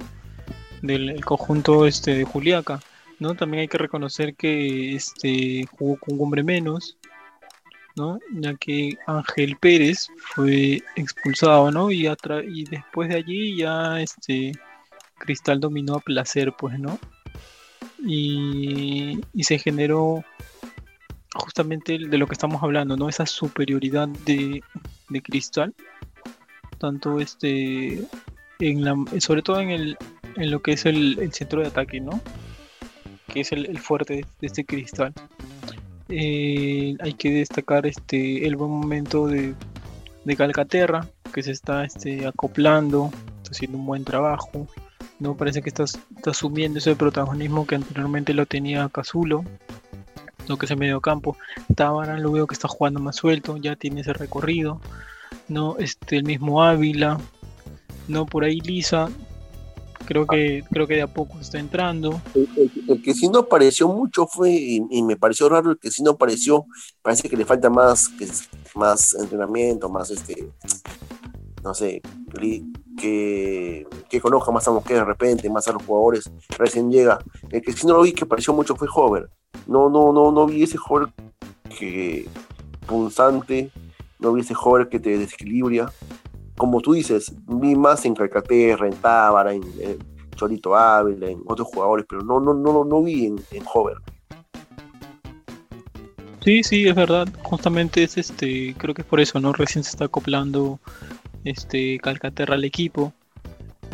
Del 0.82 1.10
el 1.10 1.24
conjunto 1.26 1.86
este 1.86 2.16
de 2.16 2.24
Juliaca, 2.26 2.80
¿no? 3.20 3.36
También 3.36 3.62
hay 3.62 3.68
que 3.68 3.78
reconocer 3.78 4.36
que 4.36 4.96
este 4.96 5.66
jugó 5.78 5.98
con 5.98 6.16
un 6.16 6.22
hombre 6.22 6.44
menos, 6.44 6.98
¿no? 7.96 8.20
Ya 8.32 8.56
que 8.56 8.98
Ángel 9.08 9.58
Pérez 9.58 10.08
fue 10.18 10.82
expulsado, 10.96 11.72
¿no? 11.72 11.92
Y, 11.92 12.08
y 12.08 12.64
después 12.66 13.10
de 13.10 13.16
allí 13.16 13.58
ya 13.58 14.02
este 14.02 14.52
Cristal 15.18 15.60
dominó 15.60 15.96
a 15.96 16.00
placer, 16.00 16.54
pues, 16.58 16.80
¿no? 16.80 17.00
Y, 18.06 19.20
y 19.34 19.44
se 19.44 19.58
generó 19.58 20.24
justamente 21.34 21.98
de 21.98 22.18
lo 22.18 22.28
que 22.28 22.34
estamos 22.34 22.62
hablando, 22.64 22.96
¿no? 22.96 23.10
Esa 23.10 23.26
superioridad 23.26 24.08
de, 24.08 24.64
de 25.10 25.22
Cristal, 25.22 25.74
tanto 26.78 27.20
este, 27.20 28.06
en 28.60 28.84
la, 28.84 28.96
sobre 29.20 29.42
todo 29.42 29.60
en, 29.60 29.70
el, 29.70 29.98
en 30.36 30.52
lo 30.52 30.62
que 30.62 30.74
es 30.74 30.86
el, 30.86 31.20
el 31.20 31.34
centro 31.34 31.62
de 31.62 31.68
ataque, 31.68 32.00
¿no? 32.00 32.22
Que 33.34 33.42
es 33.42 33.52
el, 33.52 33.78
fuerte 33.80 34.26
de 34.40 34.48
este 34.48 34.66
Cristal. 34.66 35.14
Eh, 36.10 36.96
hay 37.00 37.14
que 37.14 37.32
destacar 37.32 37.86
este, 37.86 38.46
el 38.46 38.56
buen 38.56 38.72
momento 38.72 39.28
de, 39.28 39.54
de 40.24 40.36
Calcaterra, 40.36 41.08
que 41.34 41.44
se 41.44 41.52
está 41.52 41.84
este, 41.84 42.28
acoplando, 42.28 43.12
está 43.38 43.52
haciendo 43.52 43.78
un 43.78 43.86
buen 43.86 44.04
trabajo. 44.04 44.68
No 45.20 45.36
parece 45.36 45.62
que 45.62 45.70
está, 45.70 45.84
está 45.84 46.32
asumiendo 46.32 46.80
ese 46.80 46.96
protagonismo 46.96 47.66
que 47.66 47.76
anteriormente 47.76 48.34
lo 48.34 48.46
tenía 48.46 48.90
Cazulo, 48.90 49.44
lo 50.48 50.58
que 50.58 50.66
es 50.66 50.72
el 50.72 50.78
medio 50.78 51.02
campo. 51.02 51.38
Tábara 51.76 52.18
lo 52.18 52.32
veo 52.32 52.48
que 52.48 52.54
está 52.54 52.68
jugando 52.68 53.00
más 53.00 53.16
suelto, 53.16 53.58
ya 53.58 53.76
tiene 53.76 54.02
ese 54.02 54.14
recorrido. 54.14 54.82
No, 55.48 55.78
este, 55.78 56.18
el 56.18 56.24
mismo 56.24 56.64
Ávila, 56.64 57.20
no 58.08 58.26
por 58.26 58.44
ahí 58.44 58.60
Lisa. 58.60 59.10
Creo 60.06 60.28
que, 60.28 60.64
creo 60.72 60.88
que 60.88 60.96
de 60.96 61.02
a 61.02 61.08
poco 61.08 61.40
está 61.40 61.60
entrando. 61.60 62.22
El, 62.34 63.02
que 63.02 63.14
sí 63.14 63.28
no 63.28 63.40
apareció 63.40 63.88
mucho 63.88 64.28
fue, 64.28 64.52
y, 64.52 65.04
me 65.04 65.18
pareció 65.18 65.50
raro, 65.50 65.72
el 65.72 65.80
que 65.80 65.92
sí 65.92 66.04
no 66.04 66.12
apareció, 66.12 66.66
parece 67.02 67.30
que 67.30 67.38
le 67.38 67.46
falta 67.46 67.70
más, 67.70 68.12
más 68.76 69.14
entrenamiento, 69.16 69.90
más 69.90 70.12
este, 70.12 70.48
no 71.64 71.74
sé, 71.74 72.02
que, 72.98 73.88
que 74.10 74.22
conozca 74.22 74.52
más 74.52 74.68
a 74.68 74.72
Mosquera 74.72 75.00
de 75.00 75.06
repente, 75.06 75.50
más 75.50 75.68
a 75.68 75.74
los 75.74 75.84
jugadores, 75.84 76.30
recién 76.58 76.92
llega. 76.92 77.20
El 77.50 77.62
que 77.62 77.74
sí 77.74 77.88
no 77.88 77.96
lo 77.96 78.04
vi 78.04 78.14
que 78.14 78.26
apareció 78.26 78.54
mucho 78.54 78.76
fue 78.76 78.88
Hover. 78.94 79.30
No, 79.68 79.90
no, 79.90 80.14
no, 80.14 80.32
no 80.32 80.46
vi 80.46 80.64
ese 80.64 80.78
Hover 80.78 81.10
que 81.78 82.28
punzante, 82.86 83.72
no 84.20 84.34
vi 84.34 84.42
ese 84.42 84.54
Hover 84.56 84.90
que 84.90 85.00
te 85.00 85.18
desequilibra. 85.18 85.92
Como 86.58 86.80
tú 86.82 86.94
dices, 86.94 87.34
vi 87.48 87.76
más 87.76 88.06
en 88.06 88.16
Calcaterra, 88.16 88.88
en 88.88 88.96
Tábara, 88.96 89.54
en, 89.54 89.64
en 89.80 89.98
Chorito 90.36 90.76
Ávila, 90.76 91.30
en 91.30 91.42
otros 91.46 91.68
jugadores, 91.68 92.06
pero 92.10 92.22
no, 92.22 92.40
no, 92.40 92.54
no, 92.54 92.86
no, 92.86 93.04
vi 93.04 93.26
en, 93.26 93.40
en 93.52 93.64
Hover. 93.74 93.98
Sí, 96.44 96.64
sí, 96.64 96.88
es 96.88 96.96
verdad. 96.96 97.28
Justamente 97.44 98.04
es 98.04 98.18
este, 98.18 98.76
creo 98.78 98.94
que 98.94 99.02
es 99.02 99.08
por 99.08 99.20
eso, 99.20 99.40
¿no? 99.40 99.52
Recién 99.52 99.84
se 99.84 99.90
está 99.90 100.06
acoplando 100.06 100.80
este 101.44 102.00
Calcaterra 102.00 102.56
al 102.56 102.64
equipo. 102.64 103.14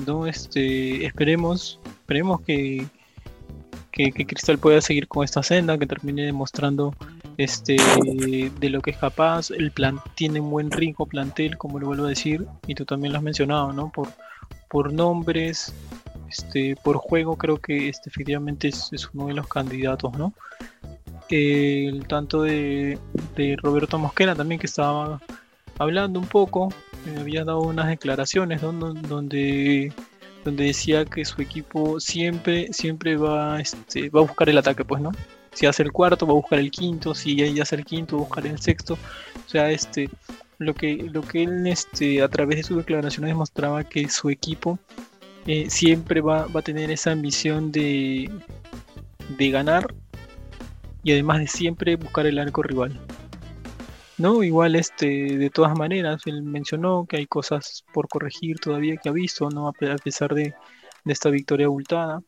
No, 0.06 0.28
este, 0.28 1.06
esperemos, 1.06 1.80
esperemos 1.86 2.42
que, 2.42 2.86
que, 3.92 4.12
que 4.12 4.26
Cristal 4.26 4.58
pueda 4.58 4.82
seguir 4.82 5.08
con 5.08 5.24
esta 5.24 5.44
senda, 5.44 5.78
que 5.78 5.86
termine 5.86 6.24
demostrando 6.24 6.94
este 7.44 7.78
de 8.60 8.70
lo 8.70 8.82
que 8.82 8.92
es 8.92 8.98
capaz. 8.98 9.52
El 9.52 9.72
plan 9.72 10.00
tiene 10.16 10.40
un 10.40 10.50
buen 10.50 10.72
rico 10.72 11.06
plantel, 11.06 11.58
como 11.58 11.80
lo 11.80 11.88
vuelvo 11.88 12.06
a 12.06 12.10
decir, 12.10 12.46
y 12.68 12.76
tú 12.76 12.86
también 12.86 13.14
lo 13.14 13.20
has 13.20 13.24
mencionado, 13.24 13.74
¿no? 13.74 13.92
Por, 13.92 14.10
por 14.70 14.94
nombres, 14.94 15.74
este, 16.30 16.76
por 16.84 16.98
juego, 16.98 17.38
creo 17.38 17.58
que 17.58 17.90
este 17.90 18.10
efectivamente 18.10 18.70
es, 18.70 19.10
uno 19.14 19.28
de 19.28 19.34
los 19.34 19.48
candidatos, 19.48 20.18
¿no? 20.18 20.34
el 21.30 22.06
tanto 22.08 22.42
de, 22.42 23.00
Roberto 23.62 23.98
Mosquera 23.98 24.36
también 24.36 24.60
que 24.60 24.68
estaba 24.68 25.22
hablando 25.78 26.20
un 26.20 26.28
poco, 26.28 26.74
eh, 27.08 27.16
había 27.18 27.46
dado 27.46 27.62
unas 27.62 27.88
declaraciones 27.88 28.62
donde 28.62 29.94
donde 30.44 30.66
decía 30.66 31.06
que 31.06 31.24
su 31.24 31.42
equipo 31.42 32.00
siempre 32.00 32.74
siempre 32.74 33.16
va 33.16 33.60
este, 33.60 34.10
va 34.10 34.22
a 34.22 34.24
buscar 34.24 34.50
el 34.50 34.58
ataque 34.58 34.84
pues 34.84 35.02
no 35.02 35.12
si 35.54 35.66
hace 35.66 35.84
el 35.84 35.92
cuarto 35.92 36.26
va 36.26 36.32
a 36.32 36.36
buscar 36.36 36.60
el 36.60 36.72
quinto 36.72 37.14
si 37.14 37.36
ya 37.36 37.64
hace 37.64 37.76
el 37.76 37.86
quinto 37.86 38.16
va 38.16 38.24
a 38.24 38.26
buscar 38.26 38.48
el 38.48 38.60
sexto 38.60 38.94
o 38.94 39.50
sea 39.50 39.70
este 39.72 40.10
lo 40.58 40.74
que 40.74 40.96
lo 41.12 41.22
que 41.22 41.44
él 41.44 41.68
este 41.68 42.22
a 42.22 42.30
través 42.30 42.58
de 42.58 42.64
sus 42.64 42.78
declaraciones 42.78 43.30
demostraba 43.30 43.84
que 43.84 44.08
su 44.10 44.30
equipo 44.30 44.80
eh, 45.48 45.70
siempre 45.70 46.22
va, 46.22 46.46
va 46.48 46.60
a 46.60 46.64
tener 46.64 46.92
esa 46.92 47.12
ambición 47.12 47.72
de 47.72 48.30
de 49.38 49.50
ganar 49.50 49.94
y 51.04 51.14
además 51.14 51.40
de 51.40 51.48
siempre 51.48 51.96
buscar 51.96 52.26
el 52.28 52.40
arco 52.40 52.62
rival. 52.64 53.00
No, 54.18 54.44
igual 54.44 54.76
este, 54.76 55.38
de 55.38 55.50
todas 55.50 55.76
maneras, 55.76 56.22
él 56.28 56.44
mencionó 56.44 57.06
que 57.08 57.18
hay 57.18 57.26
cosas 57.26 57.84
por 57.92 58.08
corregir 58.08 58.60
todavía 58.60 58.98
que 58.98 59.10
ha 59.10 59.12
visto, 59.12 59.50
¿no? 59.50 59.68
A 59.68 59.74
pesar 59.74 60.36
de, 60.36 60.54
de 61.04 61.14
esta 61.14 61.30
victoria 61.30 61.66
abultada, 61.66 62.22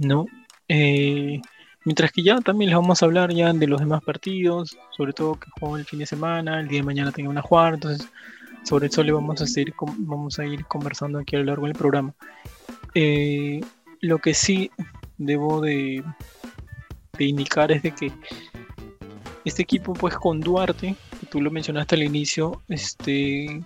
¿no? 0.00 0.26
Eh, 0.66 1.40
mientras 1.84 2.12
que 2.12 2.22
ya 2.22 2.38
también 2.40 2.70
les 2.70 2.78
vamos 2.78 3.02
a 3.02 3.06
hablar 3.06 3.32
ya 3.32 3.52
de 3.52 3.66
los 3.66 3.80
demás 3.80 4.02
partidos, 4.02 4.76
sobre 4.96 5.12
todo 5.12 5.34
que 5.34 5.50
juegan 5.58 5.80
el 5.80 5.86
fin 5.86 5.98
de 5.98 6.06
semana, 6.06 6.60
el 6.60 6.68
día 6.68 6.80
de 6.80 6.86
mañana 6.86 7.12
tengan 7.12 7.32
una 7.32 7.42
jugar, 7.42 7.74
entonces 7.74 8.08
sobre 8.64 8.88
eso 8.88 9.02
le 9.02 9.12
vamos 9.12 9.40
a 9.40 9.46
seguir, 9.46 9.74
vamos 9.98 10.38
a 10.38 10.44
ir 10.44 10.64
conversando 10.66 11.18
aquí 11.18 11.36
a 11.36 11.38
lo 11.40 11.46
largo 11.46 11.66
del 11.66 11.74
programa. 11.74 12.14
Eh, 12.94 13.60
lo 14.00 14.18
que 14.18 14.34
sí 14.34 14.70
debo 15.16 15.60
de, 15.60 16.02
de 17.16 17.24
indicar 17.24 17.72
es 17.72 17.82
de 17.82 17.92
que 17.92 18.12
este 19.44 19.62
equipo 19.62 19.92
pues 19.94 20.14
con 20.14 20.40
Duarte, 20.40 20.94
que 21.20 21.26
tú 21.26 21.40
lo 21.40 21.50
mencionaste 21.50 21.94
al 21.94 22.02
inicio, 22.02 22.62
este 22.68 23.62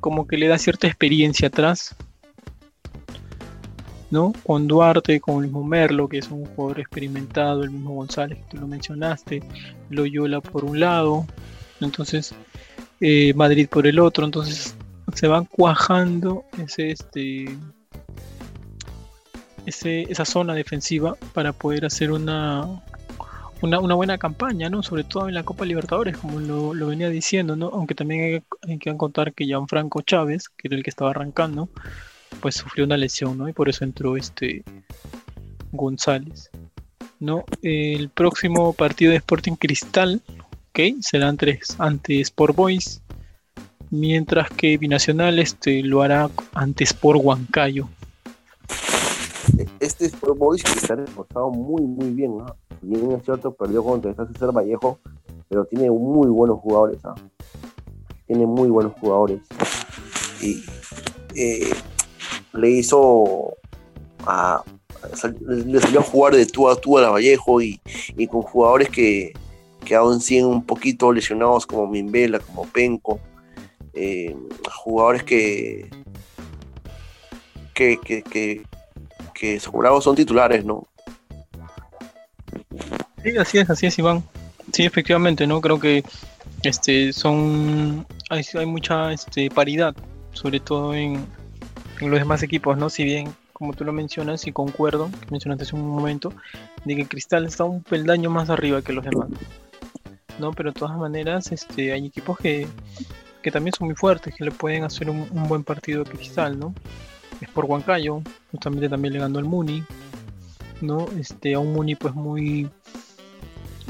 como 0.00 0.26
que 0.26 0.38
le 0.38 0.48
da 0.48 0.56
cierta 0.56 0.86
experiencia 0.86 1.48
atrás, 1.48 1.94
¿no? 4.10 4.32
Con 4.44 4.66
Duarte, 4.66 5.20
con 5.20 5.36
el 5.36 5.42
mismo 5.44 5.64
Merlo, 5.64 6.08
que 6.08 6.18
es 6.18 6.30
un 6.30 6.44
jugador 6.46 6.80
experimentado, 6.80 7.62
el 7.62 7.70
mismo 7.70 7.94
González, 7.94 8.38
que 8.38 8.44
tú 8.50 8.56
lo 8.58 8.66
mencionaste, 8.66 9.42
Loyola 9.88 10.40
por 10.40 10.64
un 10.64 10.80
lado, 10.80 11.26
entonces 11.80 12.34
eh, 13.00 13.32
Madrid 13.34 13.68
por 13.68 13.86
el 13.86 13.98
otro, 13.98 14.24
entonces 14.24 14.76
se 15.14 15.26
van 15.26 15.44
cuajando 15.44 16.44
ese, 16.58 16.90
este, 16.90 17.56
ese, 19.66 20.02
esa 20.02 20.24
zona 20.24 20.54
defensiva 20.54 21.16
para 21.32 21.52
poder 21.52 21.84
hacer 21.84 22.10
una, 22.12 22.82
una, 23.62 23.94
buena 23.94 24.18
campaña, 24.18 24.70
¿no? 24.70 24.82
Sobre 24.82 25.04
todo 25.04 25.28
en 25.28 25.34
la 25.34 25.42
Copa 25.42 25.64
Libertadores, 25.64 26.16
como 26.16 26.40
lo, 26.40 26.86
venía 26.86 27.08
diciendo, 27.08 27.56
¿no? 27.56 27.68
Aunque 27.68 27.94
también 27.94 28.44
hay, 28.62 28.78
que 28.78 28.96
contar 28.96 29.32
que 29.34 29.44
Gianfranco 29.44 30.02
Chávez, 30.02 30.48
que 30.48 30.68
era 30.68 30.76
el 30.76 30.82
que 30.82 30.90
estaba 30.90 31.10
arrancando, 31.10 31.68
pues 32.40 32.56
sufrió 32.56 32.84
una 32.84 32.96
lesión, 32.96 33.38
¿no? 33.38 33.48
Y 33.48 33.52
por 33.52 33.68
eso 33.68 33.84
entró 33.84 34.16
este 34.16 34.62
González, 35.72 36.50
¿no? 37.18 37.44
El 37.62 38.08
próximo 38.10 38.72
partido 38.72 39.10
de 39.10 39.18
Sporting 39.18 39.54
Cristal, 39.54 40.20
¿ok? 40.70 41.00
Será 41.00 41.32
tres 41.34 41.76
ante 41.78 42.20
Sport 42.20 42.56
Boys, 42.56 43.02
mientras 43.90 44.50
que 44.50 44.78
Binacional 44.78 45.38
este, 45.38 45.82
lo 45.82 46.02
hará 46.02 46.30
ante 46.54 46.84
Sport 46.84 47.20
Huancayo. 47.22 47.88
Este 49.80 50.06
Sport 50.06 50.38
Boys 50.38 50.62
que 50.62 50.72
está 50.72 50.94
reforzado 50.94 51.50
muy, 51.50 51.82
muy 51.82 52.10
bien, 52.10 52.38
¿no? 52.38 52.46
bien 52.82 53.12
es 53.12 53.24
cierto, 53.24 53.52
perdió 53.52 53.84
contra 53.84 54.14
César 54.14 54.52
Vallejo, 54.52 54.98
pero 55.48 55.64
tiene 55.64 55.90
muy 55.90 56.28
buenos 56.28 56.60
jugadores. 56.60 57.04
¿ah? 57.04 57.14
Tiene 58.26 58.46
muy 58.46 58.68
buenos 58.68 58.92
jugadores. 58.94 59.40
Y 60.40 60.62
eh, 61.34 61.70
le 62.52 62.70
hizo 62.70 63.54
a, 64.26 64.62
le 65.46 65.80
salió 65.80 66.00
a 66.00 66.02
jugar 66.02 66.34
de 66.34 66.46
tú 66.46 66.68
a 66.68 66.76
tú 66.76 66.98
a 66.98 67.02
la 67.02 67.10
Vallejo 67.10 67.60
y, 67.62 67.80
con 68.30 68.42
jugadores 68.42 68.88
que, 68.88 69.32
que 69.84 69.94
aún 69.94 70.20
siguen 70.20 70.46
un 70.46 70.64
poquito 70.64 71.12
lesionados 71.12 71.66
como 71.66 71.86
Mimbela, 71.86 72.38
como 72.38 72.66
Penco, 72.66 73.20
eh, 73.94 74.36
jugadores 74.82 75.22
que 75.22 75.90
que, 77.74 77.98
que, 77.98 78.22
que, 78.22 78.62
que 79.32 79.58
son 79.58 80.14
titulares, 80.14 80.64
¿no? 80.64 80.86
Sí, 83.22 83.36
así 83.38 83.58
es, 83.58 83.70
así 83.70 83.86
es, 83.86 83.98
Iván. 83.98 84.22
Sí, 84.72 84.84
efectivamente, 84.84 85.46
¿no? 85.46 85.60
Creo 85.60 85.80
que 85.80 86.04
este 86.62 87.12
son 87.12 88.06
hay, 88.28 88.44
hay 88.54 88.66
mucha 88.66 89.12
este, 89.12 89.50
paridad, 89.50 89.94
sobre 90.32 90.60
todo 90.60 90.94
en, 90.94 91.24
los 92.08 92.18
demás 92.18 92.42
equipos, 92.42 92.78
¿no? 92.78 92.88
Si 92.88 93.04
bien, 93.04 93.34
como 93.52 93.74
tú 93.74 93.84
lo 93.84 93.92
mencionas 93.92 94.46
y 94.46 94.52
concuerdo, 94.52 95.10
que 95.20 95.30
mencionaste 95.30 95.64
hace 95.64 95.76
un 95.76 95.88
momento, 95.88 96.32
de 96.84 96.96
que 96.96 97.06
Cristal 97.06 97.44
está 97.44 97.64
un 97.64 97.82
peldaño 97.82 98.30
más 98.30 98.48
arriba 98.48 98.80
que 98.80 98.92
los 98.92 99.04
demás. 99.04 99.28
¿no? 100.38 100.52
Pero 100.52 100.72
de 100.72 100.78
todas 100.78 100.96
maneras, 100.96 101.52
este, 101.52 101.92
hay 101.92 102.06
equipos 102.06 102.38
que, 102.38 102.66
también 103.52 103.74
son 103.76 103.88
muy 103.88 103.96
fuertes, 103.96 104.34
que 104.34 104.44
le 104.44 104.50
pueden 104.50 104.84
hacer 104.84 105.10
un, 105.10 105.28
buen 105.48 105.64
partido 105.64 106.02
a 106.02 106.04
Cristal, 106.04 106.58
¿no? 106.58 106.74
Es 107.40 107.48
por 107.48 107.64
Huancayo, 107.64 108.22
justamente 108.50 108.88
también 108.88 109.14
le 109.14 109.20
ganó 109.20 109.38
al 109.38 109.44
Muni, 109.44 109.84
¿no? 110.80 111.06
Este, 111.18 111.54
a 111.54 111.58
un 111.58 111.72
Muni 111.72 111.94
pues 111.94 112.14
muy 112.14 112.68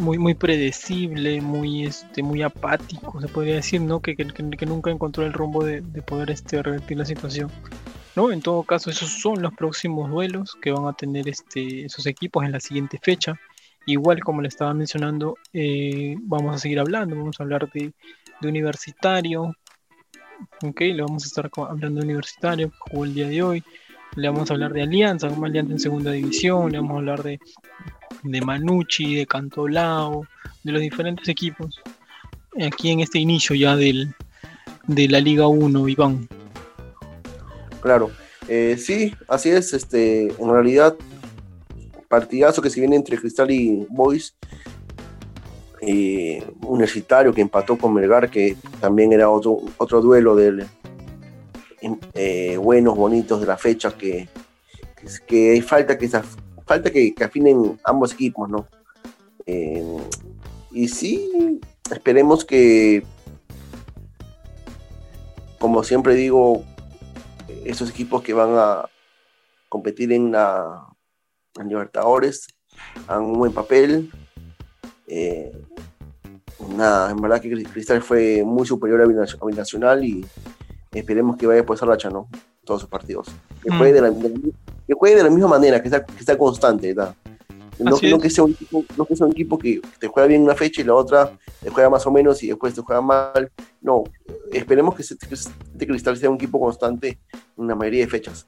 muy, 0.00 0.18
muy 0.18 0.34
predecible, 0.34 1.40
muy, 1.40 1.84
este, 1.84 2.22
muy 2.22 2.42
apático, 2.42 3.20
se 3.20 3.28
podría 3.28 3.56
decir, 3.56 3.80
¿no? 3.80 4.00
Que, 4.00 4.16
que, 4.16 4.66
nunca 4.66 4.90
encontró 4.90 5.24
el 5.24 5.32
rumbo 5.32 5.64
de, 5.64 5.82
poder 6.02 6.30
este, 6.30 6.62
revertir 6.62 6.96
la 6.96 7.04
situación. 7.04 7.50
¿No? 8.16 8.32
En 8.32 8.40
todo 8.40 8.62
caso, 8.62 8.90
esos 8.90 9.08
son 9.08 9.42
los 9.42 9.52
próximos 9.54 10.10
duelos 10.10 10.56
que 10.60 10.70
van 10.70 10.86
a 10.86 10.92
tener 10.92 11.28
este, 11.28 11.84
esos 11.84 12.06
equipos 12.06 12.44
en 12.44 12.52
la 12.52 12.60
siguiente 12.60 12.98
fecha. 13.02 13.38
Igual 13.86 14.20
como 14.20 14.42
le 14.42 14.48
estaba 14.48 14.74
mencionando, 14.74 15.36
eh, 15.52 16.14
vamos 16.20 16.54
a 16.54 16.58
seguir 16.58 16.80
hablando, 16.80 17.16
vamos 17.16 17.40
a 17.40 17.42
hablar 17.42 17.70
de, 17.72 17.92
universitario, 18.42 19.54
ok, 20.62 20.80
le 20.80 21.02
vamos 21.02 21.24
a 21.24 21.26
estar 21.26 21.50
hablando 21.68 22.00
de 22.00 22.06
universitario 22.06 22.72
jugó 22.78 23.04
el 23.04 23.14
día 23.14 23.28
de 23.28 23.42
hoy, 23.42 23.62
le 24.16 24.28
vamos 24.28 24.50
a 24.50 24.54
hablar 24.54 24.72
de 24.72 24.82
Alianza, 24.82 25.28
como 25.28 25.46
Alianza 25.46 25.72
en 25.72 25.78
segunda 25.78 26.12
división, 26.12 26.72
le 26.72 26.78
vamos 26.78 26.94
a 26.94 26.98
hablar 26.98 27.22
de, 27.22 27.38
de 28.22 28.40
Manucci, 28.40 29.14
de 29.14 29.26
Cantolao, 29.26 30.26
de 30.62 30.72
los 30.72 30.80
diferentes 30.80 31.28
equipos 31.28 31.82
aquí 32.60 32.90
en 32.90 33.00
este 33.00 33.18
inicio 33.18 33.54
ya 33.54 33.76
del, 33.76 34.14
de 34.86 35.08
la 35.08 35.20
Liga 35.20 35.46
1, 35.46 35.88
Iván. 35.88 36.28
Claro, 37.80 38.10
eh, 38.48 38.76
sí, 38.78 39.14
así 39.28 39.50
es, 39.50 39.72
este, 39.72 40.28
en 40.28 40.50
realidad, 40.50 40.96
partidazo 42.08 42.60
que 42.60 42.70
se 42.70 42.80
viene 42.80 42.96
entre 42.96 43.16
Cristal 43.16 43.50
y 43.50 43.86
Boys, 43.88 44.34
eh, 45.80 46.44
universitario 46.66 47.32
que 47.32 47.40
empató 47.40 47.78
con 47.78 47.94
Melgar, 47.94 48.30
que 48.30 48.56
también 48.80 49.12
era 49.12 49.30
otro, 49.30 49.60
otro 49.78 50.02
duelo 50.02 50.36
del 50.36 50.66
eh, 52.14 52.58
buenos, 52.58 52.96
bonitos 52.96 53.40
de 53.40 53.46
la 53.46 53.56
fecha, 53.56 53.96
que, 53.96 54.28
que, 55.26 55.52
hay 55.52 55.62
falta 55.62 55.96
que 55.96 56.10
falta 56.66 56.90
que, 56.90 57.14
afinen 57.24 57.80
ambos 57.84 58.12
equipos, 58.12 58.50
¿no? 58.50 58.66
Eh, 59.46 59.82
y 60.72 60.88
sí, 60.88 61.60
esperemos 61.90 62.44
que, 62.44 63.02
como 65.58 65.82
siempre 65.82 66.14
digo, 66.14 66.64
esos 67.64 67.90
equipos 67.90 68.22
que 68.22 68.32
van 68.32 68.50
a 68.56 68.88
competir 69.68 70.12
en 70.12 70.32
la 70.32 70.86
Libertadores 71.64 72.46
hagan 73.06 73.24
un 73.24 73.38
buen 73.38 73.52
papel. 73.52 74.10
Eh, 75.06 75.52
nada, 76.76 77.10
en 77.10 77.16
verdad 77.16 77.40
que 77.40 77.62
Cristal 77.64 78.02
fue 78.02 78.42
muy 78.44 78.66
superior 78.66 79.02
a 79.02 79.46
Binacional 79.46 80.04
y 80.04 80.24
esperemos 80.92 81.36
que 81.36 81.46
vaya 81.46 81.64
por 81.64 81.76
esa 81.76 81.86
racha, 81.86 82.10
¿no? 82.10 82.28
Todos 82.64 82.82
sus 82.82 82.90
partidos. 82.90 83.28
Que 83.62 83.70
mm. 83.70 83.82
de 83.82 84.00
la, 84.00 84.10
que 84.86 84.94
juegue 84.94 85.16
de 85.16 85.24
la 85.24 85.30
misma 85.30 85.48
manera, 85.48 85.82
que 85.82 85.88
sea, 85.88 86.04
que 86.04 86.24
sea 86.24 86.38
constante, 86.38 86.94
¿verdad? 86.94 87.14
No, 87.80 88.18
que 88.18 88.30
sea 88.30 88.44
un 88.44 88.52
equipo, 88.52 88.84
no 88.96 89.06
que 89.06 89.16
sea 89.16 89.26
un 89.26 89.32
equipo 89.32 89.58
que 89.58 89.80
te 89.98 90.06
juega 90.06 90.26
bien 90.26 90.42
una 90.42 90.54
fecha 90.54 90.82
y 90.82 90.84
la 90.84 90.94
otra 90.94 91.38
te 91.62 91.70
juega 91.70 91.88
más 91.88 92.06
o 92.06 92.10
menos 92.10 92.42
y 92.42 92.48
después 92.48 92.74
te 92.74 92.82
juega 92.82 93.00
mal. 93.00 93.50
No, 93.80 94.04
esperemos 94.52 94.94
que 94.94 95.02
este 95.02 95.86
Cristal 95.86 96.16
sea 96.16 96.30
un 96.30 96.36
equipo 96.36 96.60
constante 96.60 97.18
en 97.56 97.66
la 97.66 97.74
mayoría 97.74 98.04
de 98.04 98.10
fechas. 98.10 98.46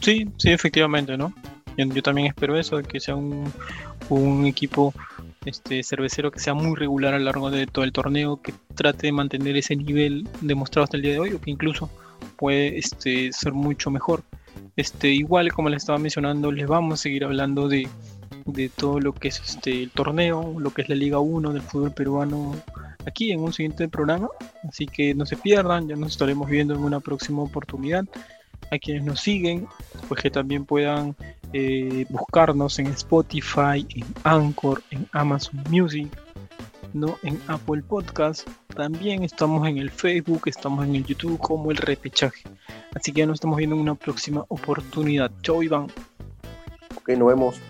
Sí, 0.00 0.28
sí, 0.36 0.50
efectivamente, 0.50 1.16
¿no? 1.16 1.32
Yo, 1.76 2.02
también 2.02 2.26
espero 2.28 2.58
eso, 2.58 2.82
que 2.82 3.00
sea 3.00 3.16
un, 3.16 3.50
un 4.10 4.46
equipo 4.46 4.92
este 5.46 5.82
cervecero 5.82 6.30
que 6.30 6.38
sea 6.38 6.54
muy 6.54 6.76
regular 6.76 7.14
a 7.14 7.18
lo 7.18 7.24
largo 7.24 7.50
de 7.50 7.66
todo 7.66 7.84
el 7.84 7.92
torneo, 7.92 8.40
que 8.40 8.52
trate 8.74 9.08
de 9.08 9.12
mantener 9.12 9.56
ese 9.56 9.74
nivel 9.74 10.28
demostrado 10.40 10.84
hasta 10.84 10.96
el 10.96 11.02
día 11.02 11.12
de 11.12 11.20
hoy, 11.20 11.32
o 11.32 11.40
que 11.40 11.50
incluso 11.50 11.90
puede 12.36 12.78
este, 12.78 13.32
ser 13.32 13.52
mucho 13.52 13.90
mejor. 13.90 14.22
Este, 14.76 15.08
igual 15.08 15.52
como 15.52 15.68
les 15.68 15.82
estaba 15.82 15.98
mencionando, 15.98 16.52
les 16.52 16.66
vamos 16.66 16.94
a 16.94 17.02
seguir 17.02 17.24
hablando 17.24 17.68
de, 18.46 18.68
todo 18.68 19.00
lo 19.00 19.12
que 19.12 19.28
es 19.28 19.40
este 19.40 19.82
el 19.82 19.90
torneo, 19.90 20.54
lo 20.58 20.70
que 20.70 20.82
es 20.82 20.88
la 20.88 20.94
Liga 20.94 21.18
1 21.18 21.52
del 21.52 21.62
fútbol 21.62 21.92
peruano 21.92 22.54
aquí 23.06 23.32
en 23.32 23.40
un 23.40 23.52
siguiente 23.52 23.88
programa. 23.88 24.28
Así 24.68 24.86
que 24.86 25.14
no 25.14 25.26
se 25.26 25.36
pierdan, 25.36 25.88
ya 25.88 25.96
nos 25.96 26.12
estaremos 26.12 26.48
viendo 26.48 26.74
en 26.74 26.80
una 26.80 27.00
próxima 27.00 27.42
oportunidad. 27.42 28.04
A 28.70 28.78
quienes 28.78 29.04
nos 29.04 29.20
siguen, 29.20 29.66
pues 30.08 30.22
que 30.22 30.30
también 30.30 30.64
puedan 30.64 31.14
eh, 31.52 32.06
buscarnos 32.08 32.78
en 32.78 32.86
Spotify, 32.86 33.86
en 33.90 34.06
Anchor, 34.24 34.82
en 34.90 35.06
Amazon 35.12 35.62
Music, 35.68 36.08
¿no? 36.94 37.18
en 37.22 37.38
Apple 37.48 37.82
Podcast. 37.82 38.48
También 38.74 39.24
estamos 39.24 39.68
en 39.68 39.76
el 39.76 39.90
Facebook, 39.90 40.42
estamos 40.46 40.86
en 40.86 40.94
el 40.94 41.04
YouTube 41.04 41.38
como 41.38 41.70
el 41.70 41.76
repechaje. 41.76 42.44
Así 42.94 43.12
que 43.12 43.20
ya 43.20 43.26
nos 43.26 43.34
estamos 43.34 43.58
viendo 43.58 43.76
en 43.76 43.82
una 43.82 43.94
próxima 43.94 44.44
oportunidad. 44.48 45.30
Chau, 45.42 45.62
Iván. 45.62 45.88
Ok, 46.96 47.10
nos 47.10 47.28
vemos. 47.28 47.60